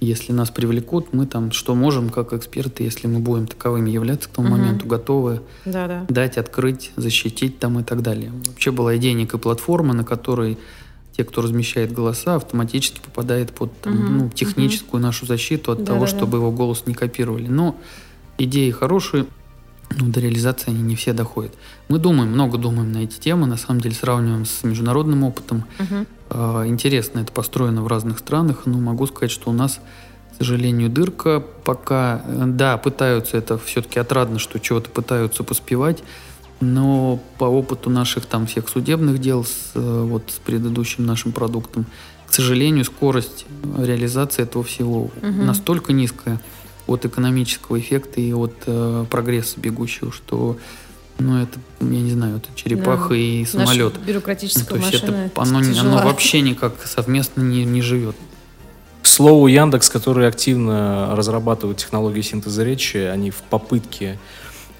[0.00, 4.32] если нас привлекут, мы там что можем, как эксперты, если мы будем таковыми являться к
[4.32, 4.58] тому Мгм.
[4.58, 6.06] моменту, готовы Да, да.
[6.08, 8.32] дать, открыть, защитить там и так далее.
[8.46, 10.56] Вообще была идея некой платформы, на которой
[11.16, 15.84] те, кто размещает голоса, автоматически попадает под там, Мгм, ну, техническую нашу защиту от Да,
[15.86, 16.16] того, да, да.
[16.16, 17.46] чтобы его голос не копировали.
[17.48, 17.76] Но
[18.38, 19.26] идеи хорошие,
[19.98, 21.52] но до реализации они не все доходят.
[21.88, 25.64] Мы думаем, много думаем на эти темы, на самом деле сравниваем с международным опытом.
[25.78, 26.06] Мгм.
[26.30, 29.80] А, Интересно, это построено в разных странах, но могу сказать, что у нас,
[30.32, 36.02] к сожалению, дырка пока, э, да, пытаются это все-таки отрадно, что чего-то пытаются поспевать,
[36.60, 41.86] но по опыту наших там всех судебных дел с, э, вот, с предыдущим нашим продуктом,
[42.28, 45.46] к сожалению, скорость реализации этого всего Мгм.
[45.46, 46.40] настолько низкая
[46.86, 50.56] от экономического эффекта и от э, прогресса бегущего, что
[51.20, 53.16] ну, это, я не знаю, это черепаха Да.
[53.16, 53.94] и Наша самолет.
[53.98, 55.16] Ну, бюрократическая то есть машина.
[55.26, 58.16] это, оно, оно вообще никак совместно не, не живет.
[59.02, 64.18] К слову, Яндекс, который активно разрабатывает технологии синтеза речи, они в попытке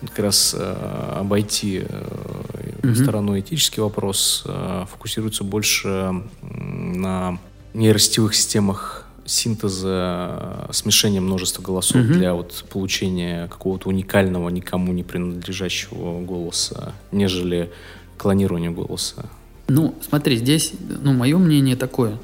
[0.01, 7.39] как раз э, обойти э, стороной этический вопрос, э, фокусируются больше на
[7.75, 9.00] нейросетевых системах
[9.31, 12.13] синтеза э, смешения множества голосов Мгм.
[12.15, 17.71] для вот получения какого-то уникального, никому не принадлежащего голоса, нежели
[18.19, 19.27] клонирование голоса.
[19.69, 20.73] Ну, смотри, здесь,
[21.03, 22.19] ну, мое мнение такое.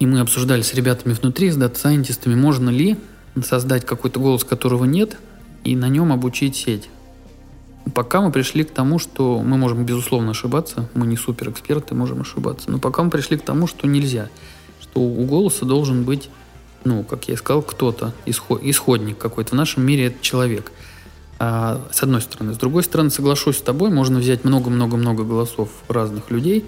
[0.00, 2.96] И мы обсуждали с ребятами внутри, с дата-сайентистами, можно ли
[3.44, 5.16] создать какой-то голос, которого нет,
[5.62, 6.88] и на нем обучить сеть.
[7.94, 12.70] Пока мы пришли к тому, что мы можем, безусловно, ошибаться, мы не суперэксперты, можем ошибаться,
[12.70, 14.28] но пока мы пришли к тому, что нельзя,
[14.96, 16.30] что у голоса должен быть,
[16.84, 19.50] ну, как я и сказал, кто-то, исход- исходник какой-то.
[19.50, 20.72] В нашем мире это человек.
[21.38, 22.54] А, с одной стороны.
[22.54, 26.64] С другой стороны, соглашусь с тобой, можно взять много-много-много голосов разных людей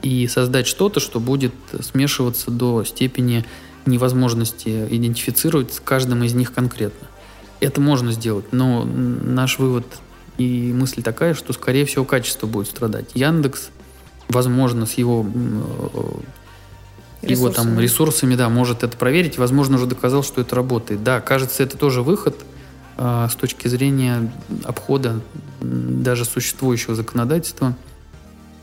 [0.00, 3.44] и создать что-то, что будет смешиваться до степени
[3.84, 7.06] невозможности идентифицировать с каждым из них конкретно.
[7.60, 9.84] Это можно сделать, но наш вывод
[10.38, 13.10] и мысль такая, что, скорее всего, качество будет страдать.
[13.12, 13.68] Яндекс,
[14.30, 15.26] возможно, с его
[17.22, 21.02] его там ресурсами, да, может это проверить, возможно, уже доказал, что это работает.
[21.02, 22.36] Да, кажется, это тоже выход
[22.96, 24.32] э, с точки зрения
[24.64, 25.20] обхода
[25.60, 27.76] даже существующего законодательства.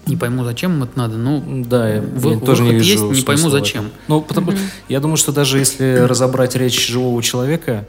[0.06, 3.22] Не пойму, зачем им это надо, но да, я, вы, тоже не вижу есть, не
[3.22, 3.92] пойму, зачем.
[4.08, 4.70] Ну, потому, mm-hmm.
[4.90, 7.88] я думаю, что даже если разобрать речь живого человека,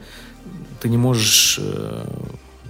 [0.81, 2.05] ты не можешь э,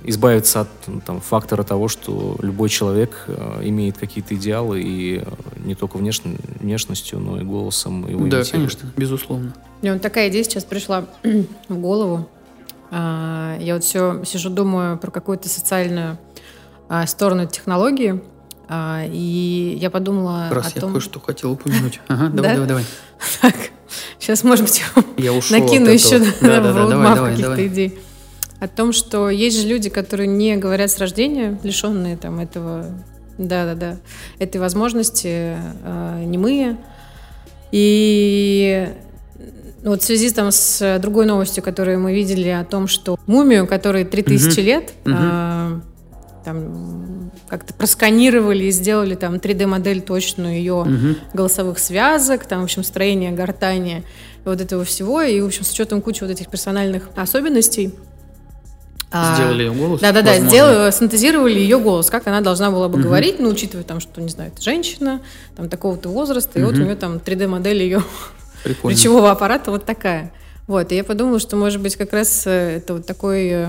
[0.04, 0.70] избавиться от
[1.06, 5.24] там, фактора того, что любой человек э, имеет какие-то идеалы, и
[5.58, 6.22] не только внеш...
[6.60, 9.54] внешностью, но и голосом его Да, конечно, безусловно.
[9.82, 11.06] Мне вот такая идея сейчас пришла
[11.70, 12.28] в голову.
[12.90, 16.18] А, я вот все сижу, думаю про какую-то социальную
[16.90, 18.22] а, сторону технологии,
[18.68, 20.92] а, и я подумала Раз о я том...
[20.92, 22.00] кое-что хотел упомянуть.
[22.08, 22.86] Ага, давай, давай, давай.
[23.42, 23.56] Так,
[24.20, 24.84] сейчас, может быть,
[25.18, 28.00] я накину еще давай, каких-то идей
[28.62, 32.86] о том, что есть же люди, которые не говорят с рождения, лишенные там этого,
[33.40, 33.98] да-да-да,
[34.38, 36.78] этой возможности, э, немые.
[37.72, 38.88] И
[39.84, 44.06] вот в связи там с другой новостью, которую мы видели о том, что мумию, которой
[44.06, 44.62] 3000 угу.
[44.62, 45.16] лет, угу.
[45.18, 45.80] Э,
[46.46, 51.16] там как-то просканировали и сделали там 3D-модель точную ее угу.
[51.34, 54.04] голосовых связок, там, в общем, строение гортани,
[54.46, 57.92] вот этого всего, и, в общем, с учетом кучи вот этих персональных особенностей,
[59.12, 60.02] сделали ее голос?
[60.02, 63.04] Да-да-да, сделали, синтезировали ее голос, как она должна была бы угу.
[63.04, 65.22] говорить, ну, учитывая там, что, не знаю, это женщина,
[65.56, 66.60] там, такого-то возраста, угу.
[66.60, 68.04] и вот у нее там 3D-модель ее
[68.84, 70.32] речевого аппарата вот такая.
[70.68, 73.68] Вот, и я подумала, что, может быть, как раз э, это вот такой э,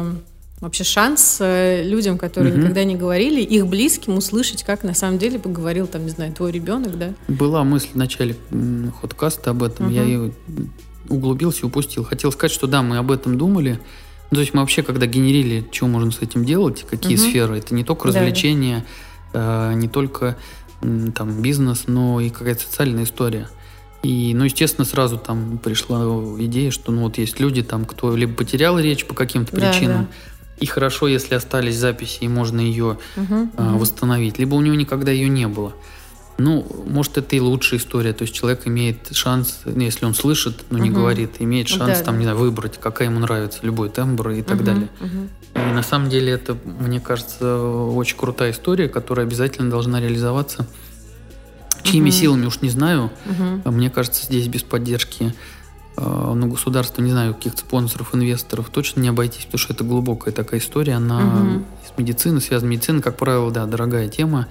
[0.60, 2.60] вообще шанс э, людям, которые угу.
[2.60, 6.52] никогда не говорили, их близким услышать, как на самом деле поговорил, там, не знаю, твой
[6.52, 7.12] ребенок, да?
[7.26, 8.36] Была мысль в начале
[9.00, 9.94] ходкаста об этом, угу.
[9.94, 10.32] я ее
[11.08, 12.04] углубился и упустил.
[12.04, 13.80] Хотел сказать, что да, мы об этом думали,
[14.32, 17.22] ну, то есть мы вообще, когда генерили, что можно с этим делать, какие угу.
[17.22, 18.82] сферы, это не только развлечения,
[19.34, 19.72] да.
[19.72, 20.38] э, не только
[20.80, 23.50] там бизнес, но и какая-то социальная история.
[24.02, 26.00] И, ну, естественно, сразу там пришла
[26.38, 30.08] идея, что ну вот есть люди там, кто либо потерял речь по каким-то причинам, да,
[30.08, 30.54] да.
[30.60, 33.78] и хорошо, если остались записи, и можно ее угу, э, угу.
[33.80, 35.74] восстановить, либо у него никогда ее не было.
[36.42, 38.12] Ну, может, это и лучшая история.
[38.12, 41.00] То есть человек имеет шанс, ну, если он слышит, но не угу.
[41.00, 44.56] говорит, имеет шанс да, там, не знаю, выбрать, какая ему нравится, любой тембр и так
[44.56, 44.88] угу, далее.
[45.00, 45.28] Угу.
[45.54, 50.66] И на самом деле это, мне кажется, очень крутая история, которая обязательно должна реализоваться.
[51.84, 52.16] Чьими угу.
[52.16, 53.10] силами, уж не знаю.
[53.26, 53.70] Угу.
[53.70, 55.34] Мне кажется, здесь без поддержки
[55.96, 60.34] э, ну, государства, не знаю, каких-то спонсоров, инвесторов, точно не обойтись, потому что это глубокая
[60.34, 61.64] такая история, она угу.
[61.86, 62.70] с медициной связана.
[62.70, 64.48] Медицина, как правило, да, дорогая тема.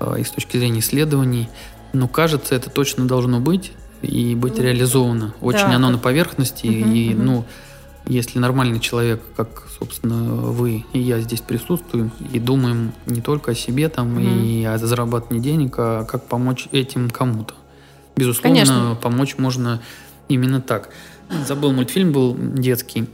[0.00, 1.48] Э, и с точки зрения исследований.
[1.92, 5.34] Но кажется, это точно должно быть и быть реализовано.
[5.40, 5.76] Очень да.
[5.76, 6.66] оно на поверхности.
[6.66, 7.22] Угу, и, угу.
[7.22, 7.44] ну,
[8.06, 13.54] если нормальный человек, как, собственно, вы и я здесь присутствуем, и думаем не только о
[13.54, 14.20] себе там угу.
[14.20, 17.54] и о зарабатывании денег, а как помочь этим кому-то.
[18.16, 18.98] Безусловно, Конечно.
[19.00, 19.80] помочь можно
[20.28, 20.90] именно так.
[21.46, 23.06] Забыл, мультфильм был детский.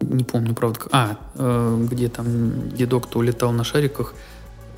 [0.00, 0.80] Не помню, правда.
[0.92, 4.14] А, э, где там дедок-то улетал на шариках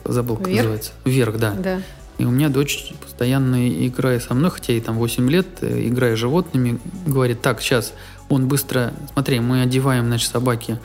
[0.09, 0.59] забыл, как Вверх?
[0.59, 0.93] называется.
[1.05, 1.51] Вверх, да.
[1.53, 1.83] Да.
[2.19, 6.17] И у меня дочь постоянно играя со мной, хотя ей там 8 лет, э, играя
[6.17, 7.93] с животными, говорит, так, сейчас
[8.29, 10.79] он быстро, смотри, мы одеваем, значит, собаке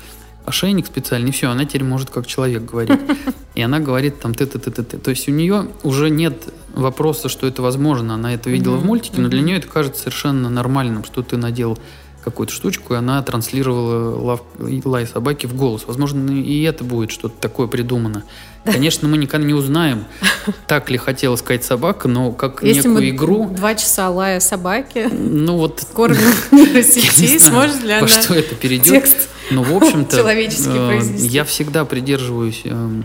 [0.46, 3.00] ошейник специальный, все, она теперь может как человек говорить.
[3.56, 6.54] И она говорит там ты ты ты ты ты То есть у нее уже нет
[6.74, 8.16] вопроса, что это возможно.
[8.16, 11.78] Она это видела в мультике, но для нее это кажется совершенно нормальным, что ты надел
[12.24, 15.84] какую-то штучку, и она транслировала лав, лай собаки в голос.
[15.88, 18.24] Возможно, и это будет что-то такое придумано.
[18.64, 20.06] Конечно, мы никогда не узнаем,
[20.68, 23.50] так ли хотела сказать собака, но как Если некую мы игру...
[23.50, 25.84] два часа лая собаки, ну вот...
[25.94, 26.20] кормим
[26.52, 29.04] нейросети, сможет ли она что это перейдет.
[29.04, 31.28] текст ну, в общем-то, человеческий э?
[31.28, 33.02] Я всегда придерживаюсь э,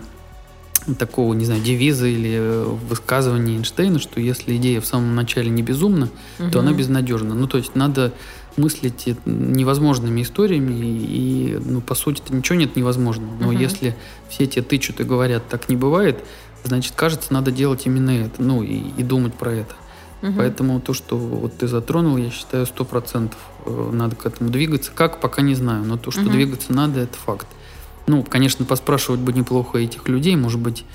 [0.97, 5.61] такого, не знаю, девиза или э, высказывания Эйнштейна, что если идея в самом начале не
[5.61, 6.09] безумна,
[6.39, 6.51] угу.
[6.51, 7.33] то она безнадежна.
[7.33, 8.13] Ну, то есть надо
[8.57, 13.31] мыслить невозможными историями, и, ну, по сути, ничего нет невозможного.
[13.39, 13.57] Но угу.
[13.57, 13.95] если
[14.29, 16.23] все те тычут и говорят, так не бывает,
[16.63, 19.75] значит, кажется, надо делать именно это, ну, и, и думать про это.
[20.21, 20.33] Угу.
[20.37, 24.91] Поэтому то, что вот ты затронул, я считаю, сто процентов э, надо к этому двигаться.
[24.93, 26.31] Как, пока не знаю, но то, что угу.
[26.31, 27.47] двигаться надо, это факт.
[28.07, 30.85] Ну, конечно, поспрашивать бы неплохо этих людей, может быть,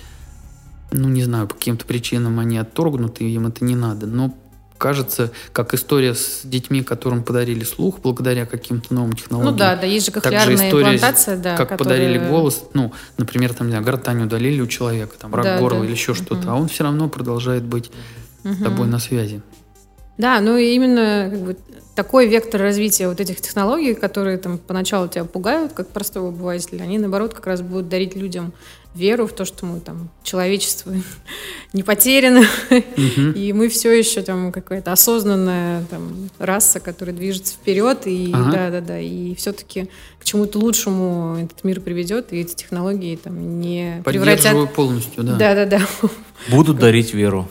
[0.90, 4.06] ну, не знаю, по каким-то причинам они отторгнуты, им это не надо.
[4.06, 4.34] Но
[4.82, 9.52] кажется, как история с детьми, которым подарили слух благодаря каким-то новым технологиям.
[9.52, 11.56] Ну да, да, есть же кохлеарная имплантация, да.
[11.56, 11.98] Как которая...
[12.00, 15.78] подарили голос, ну, например, там, не знаю, гортань удалили у человека, там, рак да, горла
[15.78, 15.84] да.
[15.84, 17.92] или еще что-то, а он все равно продолжает быть
[18.44, 18.54] угу.
[18.54, 19.40] с тобой на связи.
[20.18, 21.56] Да, ну и именно как бы,
[21.94, 26.98] такой вектор развития вот этих технологий, которые там поначалу тебя пугают, как простого обывателя, они
[26.98, 28.52] наоборот как раз будут дарить людям
[28.94, 30.94] веру в то, что мы там человечество
[31.72, 32.44] не потеряно,
[33.34, 38.80] и мы все еще там какая-то осознанная там раса, которая движется вперед, и да, да,
[38.80, 39.88] да, и все-таки
[40.18, 44.72] к чему-то лучшему этот мир приведет, и эти технологии там не превратят...
[44.74, 45.36] полностью, да.
[45.36, 46.08] Да, да, да.
[46.48, 47.48] Будут дарить веру.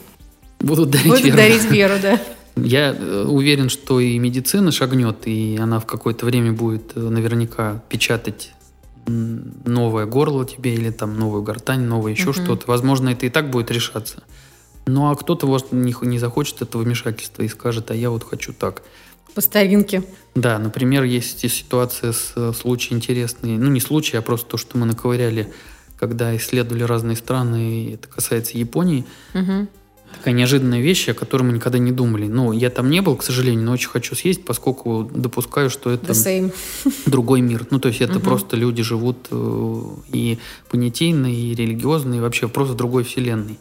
[0.59, 1.37] Будут дарить Будут веру.
[1.37, 2.21] дарить веру, да.
[2.55, 7.81] Я э, уверен, что и медицина шагнет, и она в какое-то время будет э, наверняка
[7.89, 8.51] печатать
[9.07, 12.65] новое горло тебе или там новую гортань, новое еще что-то.
[12.67, 14.23] Возможно, это и так будет решаться.
[14.85, 18.53] Ну а кто-то вот не, не захочет этого вмешательства и скажет, а я вот хочу
[18.53, 18.83] так.
[19.33, 20.03] По старинке.
[20.35, 23.57] Да, например, есть ситуация с э, случай интересный.
[23.57, 25.53] Ну, не случай, а просто то, что мы наковыряли,
[25.97, 29.05] когда исследовали разные страны, и это касается Японии.
[29.33, 29.69] Мгм.
[30.17, 32.27] Такая неожиданная вещь, о которой мы никогда не думали.
[32.27, 36.13] Ну, я там не был, к сожалению, но очень хочу съесть, поскольку допускаю, что это
[37.05, 37.65] другой мир.
[37.71, 39.81] Ну, то есть это просто люди живут э,
[40.11, 40.37] и
[40.69, 43.57] понятийно, и религиозно, и вообще просто в другой вселенной.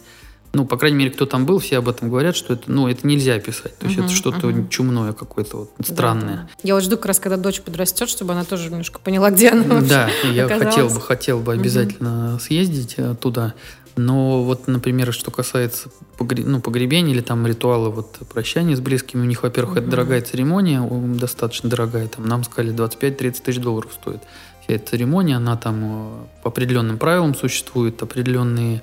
[0.53, 3.07] Ну, по крайней мере, кто там был, все об этом говорят, что это, ну, это
[3.07, 3.79] нельзя описать.
[3.79, 6.49] То есть это что-то чумное какое-то вот странное.
[6.65, 9.63] Я вот жду как раз, когда дочь подрастет, чтобы она тоже немножко поняла, где она
[9.63, 10.75] вообще Да, я оказалась.
[10.75, 13.55] хотел бы, хотел бы обязательно съездить э, туда.
[13.97, 19.23] Но вот, например, что касается погре- ну, погребения или там ритуала вот прощания с близкими,
[19.23, 20.81] у них, во-первых, это дорогая церемония,
[21.19, 24.21] достаточно дорогая, там нам сказали 25-30 тысяч долларов стоит.
[24.63, 28.83] Вся эта церемония, она там э, по определенным правилам существует, определенные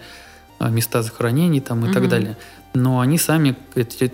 [0.60, 2.38] э, места захоронений там и так далее.
[2.74, 3.56] Но они сами,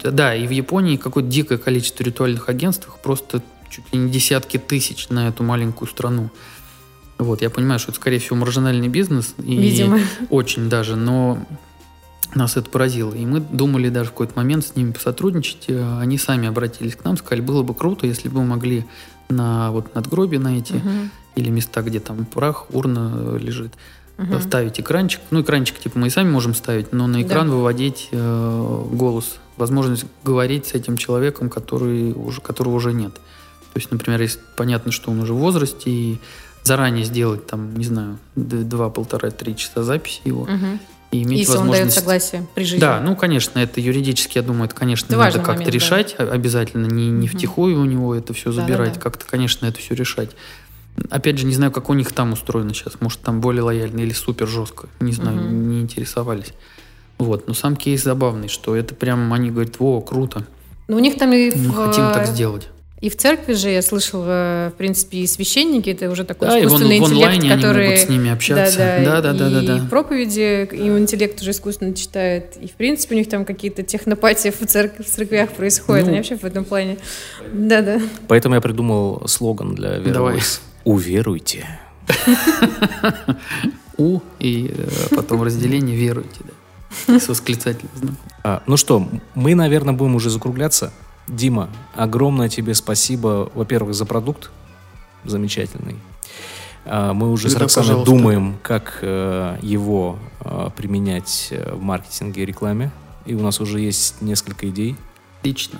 [0.03, 5.09] да, и в Японии какое-то дикое количество ритуальных агентств, просто чуть ли не десятки тысяч
[5.09, 6.29] на эту маленькую страну.
[7.17, 9.33] Вот, я понимаю, что это, скорее всего, маржинальный бизнес.
[9.37, 9.99] И Видимо.
[10.29, 11.37] Очень даже, но
[12.35, 13.13] нас это поразило.
[13.13, 15.65] И мы думали даже в какой-то момент с ними посотрудничать.
[15.67, 18.85] Э, Они сами обратились к нам, сказали, было бы круто, если бы мы могли
[19.29, 20.81] на вот надгробие на эти
[21.35, 23.73] или места, где там прах, урна э, лежит,
[24.17, 25.21] э, ставить экранчик.
[25.31, 27.53] Ну, экранчик, типа, мы и сами можем ставить, но на экран Да.
[27.55, 33.13] выводить э, голос, возможность говорить с этим человеком, который уже, которого уже нет.
[33.13, 36.19] То есть, например, если понятно, что он уже в возрасте, и
[36.63, 40.79] заранее сделать там, не знаю, два, полтора, три часа записи его, Мгм.
[41.11, 41.95] и иметь Если он дает возможность...
[41.97, 42.79] согласие при жизни.
[42.79, 45.71] Да, ну, конечно, это юридически, я думаю, это, конечно, Это надо как-то момент, да.
[45.71, 49.93] решать а- обязательно, не, не втихую у него это все забирать, как-то, конечно, это все
[49.95, 50.31] решать.
[51.09, 54.13] Опять же, не знаю, как у них там устроено сейчас, может, там более лояльно или
[54.13, 55.69] супер жестко, не знаю, Мгм.
[55.71, 56.53] не интересовались.
[57.17, 60.45] Вот, но сам кейс забавный, что это прям, они говорят, о, круто,
[60.87, 62.69] Но у них там и мы в, хотим так сделать.
[63.03, 66.61] И в церкви же я слышала, в принципе, и священники, это уже такой Да, и
[66.61, 67.87] вон- искусственный в интеллект, онлайне они который...
[67.87, 68.77] могут с ними общаться.
[68.77, 69.77] Да, да, Да-да-да-да-да.
[69.77, 72.55] И проповеди, и интеллект уже искусственно читает.
[72.61, 76.05] И, в принципе, у них там какие-то технопатии в, церк- в церквях происходят.
[76.05, 76.11] Ну.
[76.11, 76.97] Они вообще в этом плане...
[77.51, 77.99] Да-да.
[78.29, 79.97] Поэтому я придумал слоган для.
[79.97, 80.61] Voice.
[80.85, 81.67] Уверуйте.
[83.97, 86.39] У и э, потом разделение веруйте,
[87.07, 87.19] да.
[87.19, 88.17] С восклицательным знаком.
[88.43, 90.93] А, ну что, мы, наверное, будем уже закругляться.
[91.27, 94.51] Дима, огромное тебе спасибо, во-первых, за продукт
[95.23, 95.95] замечательный.
[96.85, 98.11] А, мы уже с Всегда Роксаной пожалуйста.
[98.11, 102.91] думаем, как э, его э, применять э, в маркетинге и рекламе.
[103.25, 104.97] И у нас уже есть несколько идей.
[105.39, 105.79] Отлично.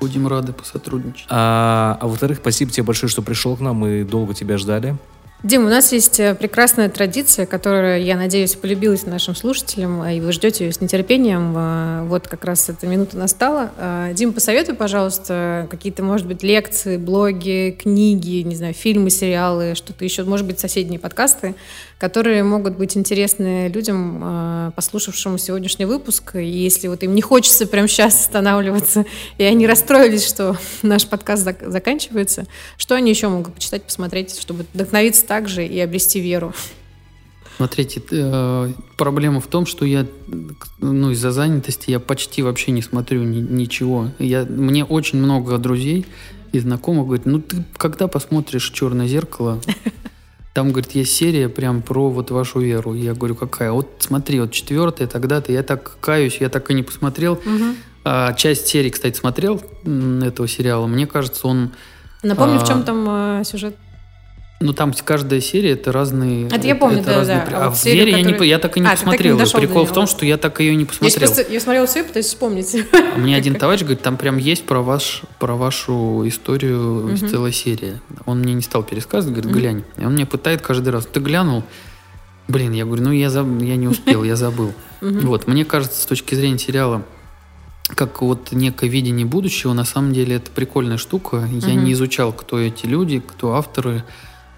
[0.00, 1.26] Будем рады посотрудничать.
[1.28, 3.76] А, а во-вторых, спасибо тебе большое, что пришел к нам.
[3.76, 4.96] Мы долго тебя ждали.
[5.44, 10.18] Дим, у нас есть э, прекрасная традиция, которая, я надеюсь, полюбилась нашим слушателям, а и
[10.18, 11.52] вы ждете ее с нетерпением.
[11.54, 13.70] А, Вот как раз эта минута настала.
[14.14, 20.24] Дим, посоветуй, пожалуйста, какие-то, может быть, лекции, блоги, книги, не знаю, фильмы, сериалы, что-то еще,
[20.24, 21.54] может быть, соседние подкасты,
[21.98, 26.36] которые могут быть интересны людям, а, послушавшим сегодняшний выпуск.
[26.36, 29.04] И если вот им не хочется прямо сейчас останавливаться,
[29.38, 34.66] и они расстроились, что наш подкаст зак- заканчивается, что они еще могут почитать, посмотреть, чтобы
[34.74, 36.52] вдохновиться также и обрести веру?
[37.56, 40.06] Смотрите, э, проблема в том, что я,
[40.78, 44.10] ну, из-за занятости я почти вообще не смотрю ни- ничего.
[44.18, 46.04] Я, мне очень много друзей
[46.50, 49.60] и знакомых говорят, ну ты когда посмотришь «Черное зеркало»,
[50.54, 52.94] там, говорит, есть серия прям про вот вашу веру.
[52.94, 53.72] Я говорю, какая?
[53.72, 55.52] Вот смотри, вот четвертая, тогда-то.
[55.52, 57.40] Я так каюсь, я так и не посмотрел.
[58.04, 60.86] А, часть серии, кстати, смотрел этого сериала.
[60.86, 61.70] Мне кажется, он...
[62.22, 63.04] Напомню, в А, чем там
[63.40, 63.76] э, сюжет.
[64.64, 66.46] Ну, там каждая серия это разные.
[66.46, 67.58] Это я помню, да, разные да.
[67.58, 69.36] А А, вот в серию, вере я, не, я так и не А, не посмотрел.
[69.36, 71.18] До прикол в том, что я так ее не Я посмотрел.
[71.28, 72.74] просто я смотрела все, пытаюсь вспомнить.
[72.94, 77.52] А Мне один товарищ говорит, там прям есть про, ваш, про вашу историю из целой
[77.52, 78.00] серии.
[78.24, 79.84] Он мне не стал пересказывать, говорит, глянь.
[79.98, 81.04] И он мне пытает каждый раз.
[81.04, 81.62] Ты глянул?
[82.48, 84.72] Блин, я говорю, ну я, заб- я не успел, я забыл.
[85.02, 87.02] Вот, мне кажется, с точки зрения сериала,
[87.96, 91.46] как вот некое видение будущего, на самом деле это прикольная штука.
[91.52, 94.04] Я не изучал, кто эти люди, кто авторы.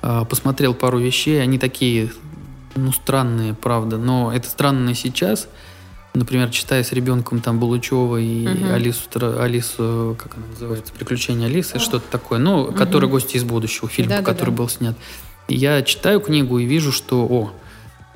[0.02, 2.10] А, Посмотрел пару вещей, они такие,
[2.74, 3.98] ну, странные, правда.
[3.98, 5.48] Но это странно сейчас.
[6.14, 8.72] Например, читая с ребенком там Булычева и Мгм.
[8.72, 9.00] Алису,
[9.38, 12.38] Алису, как она называется, «Приключения Алисы», что-то такое.
[12.38, 14.32] Ну, который «Гости из будущего», фильм, Да-да-да.
[14.32, 14.96] который был снят.
[15.48, 17.52] Я читаю книгу и вижу, что, о,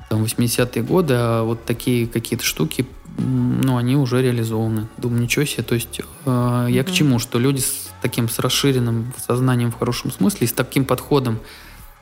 [0.09, 2.85] там 80-е годы, а вот такие какие-то штуки,
[3.17, 4.87] ну, они уже реализованы.
[4.97, 5.63] Думаю, ничего себе.
[5.63, 6.93] То есть э, я к Мгм.
[6.95, 7.19] чему?
[7.19, 11.39] Что люди с таким, с расширенным сознанием в хорошем смысле, и с таким подходом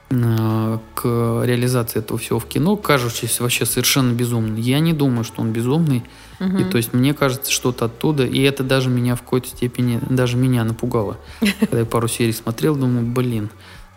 [0.09, 1.03] к
[1.45, 4.55] реализации этого всего в кино, кажущийся вообще совершенно безумным.
[4.55, 6.03] Я не думаю, что он безумный.
[6.39, 10.37] И то есть мне кажется, что-то оттуда, и это даже меня в какой-то степени, даже
[10.37, 11.17] меня напугало.
[11.59, 13.49] Когда я пару серий смотрел, думаю, блин,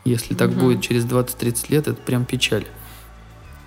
[0.04, 0.58] если так Мгм.
[0.58, 2.64] будет через 20-30 лет, это прям печаль.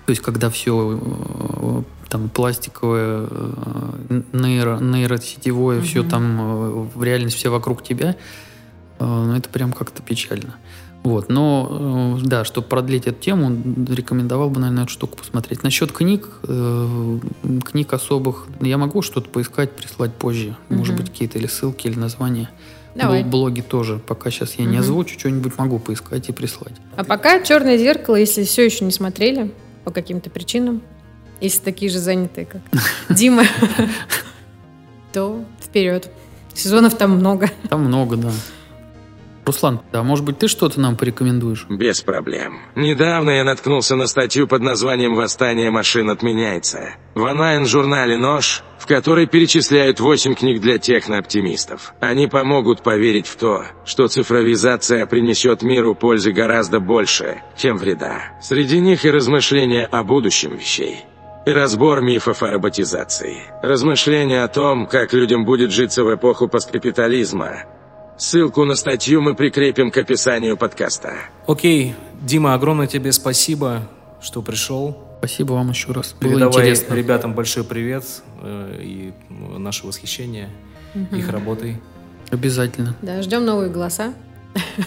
[0.04, 6.08] То есть, когда все там пластиковое, э, нейро, нейросетевое, все Мгм.
[6.08, 8.14] там э, в реальность все вокруг тебя,
[9.00, 10.54] э, ну, это прям как-то печально.
[11.06, 13.56] Вот, но, э, да, чтобы продлить эту тему,
[13.88, 15.62] рекомендовал бы, наверное, эту штуку посмотреть.
[15.62, 17.18] Насчет книг, э,
[17.64, 20.56] книг особых, я могу что-то поискать, прислать позже.
[20.68, 21.02] Может Мгм.
[21.04, 22.50] быть, какие-то или ссылки, или названия.
[22.96, 23.22] Давай.
[23.22, 24.00] Бл- Блоги тоже.
[24.04, 24.80] Пока сейчас я не Мгм.
[24.80, 26.74] озвучу, что-нибудь могу поискать и прислать.
[26.96, 29.52] А пока черное зеркало, если все еще не смотрели
[29.84, 30.82] по каким-то причинам,
[31.40, 32.62] если такие же занятые, как
[33.16, 33.44] Дима,
[35.12, 36.10] то вперед.
[36.54, 37.50] Сезонов там много.
[37.68, 38.32] Там много, да.
[39.46, 41.66] Руслан, да, может быть, ты что-то нам порекомендуешь?
[41.68, 42.58] Без проблем.
[42.74, 49.26] Недавно я наткнулся на статью под названием «Восстание машин отменяется» в онлайн-журнале «Нож», в которой
[49.26, 51.94] перечисляют 8 книг для технооптимистов.
[52.00, 58.36] Они помогут поверить в то, что цифровизация принесет миру пользы гораздо больше, чем вреда.
[58.42, 61.04] Среди них и размышления о будущем вещей.
[61.46, 63.42] И разбор мифов о роботизации.
[63.62, 67.62] Размышления о том, как людям будет житься в эпоху посткапитализма.
[68.18, 71.14] Ссылку на статью мы прикрепим к описанию подкаста.
[71.46, 73.82] Окей, Дима, огромное тебе спасибо,
[74.22, 74.96] что пришел.
[75.18, 76.14] Спасибо вам еще раз.
[76.20, 76.94] Было Передавай интересно.
[76.94, 78.04] ребятам большой привет
[78.42, 80.48] э, и ну, наше восхищение
[81.12, 81.80] их работой.
[82.30, 82.96] Обязательно.
[83.02, 84.14] Да, ждем новые голоса.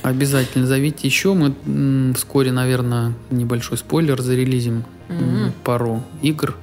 [0.01, 1.33] Обязательно зовите еще.
[1.35, 5.53] Мы м, вскоре, наверное, небольшой спойлер зарелизим м, Мгм.
[5.63, 6.55] пару игр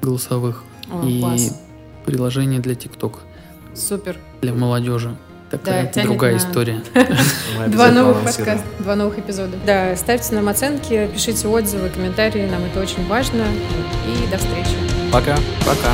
[0.00, 0.62] голосовых
[0.92, 1.60] О, и класс.
[2.06, 3.18] приложение для ТикТока
[3.74, 4.18] Супер.
[4.42, 5.16] для молодежи.
[5.58, 6.80] Такая тянет другая на- история.
[7.68, 9.56] Два новых подкаста, два новых эпизода.
[9.66, 13.44] Да, ставьте нам оценки, пишите отзывы, комментарии, нам это очень важно.
[14.06, 14.76] И до встречи.
[15.12, 15.36] Пока.
[15.64, 15.92] Пока.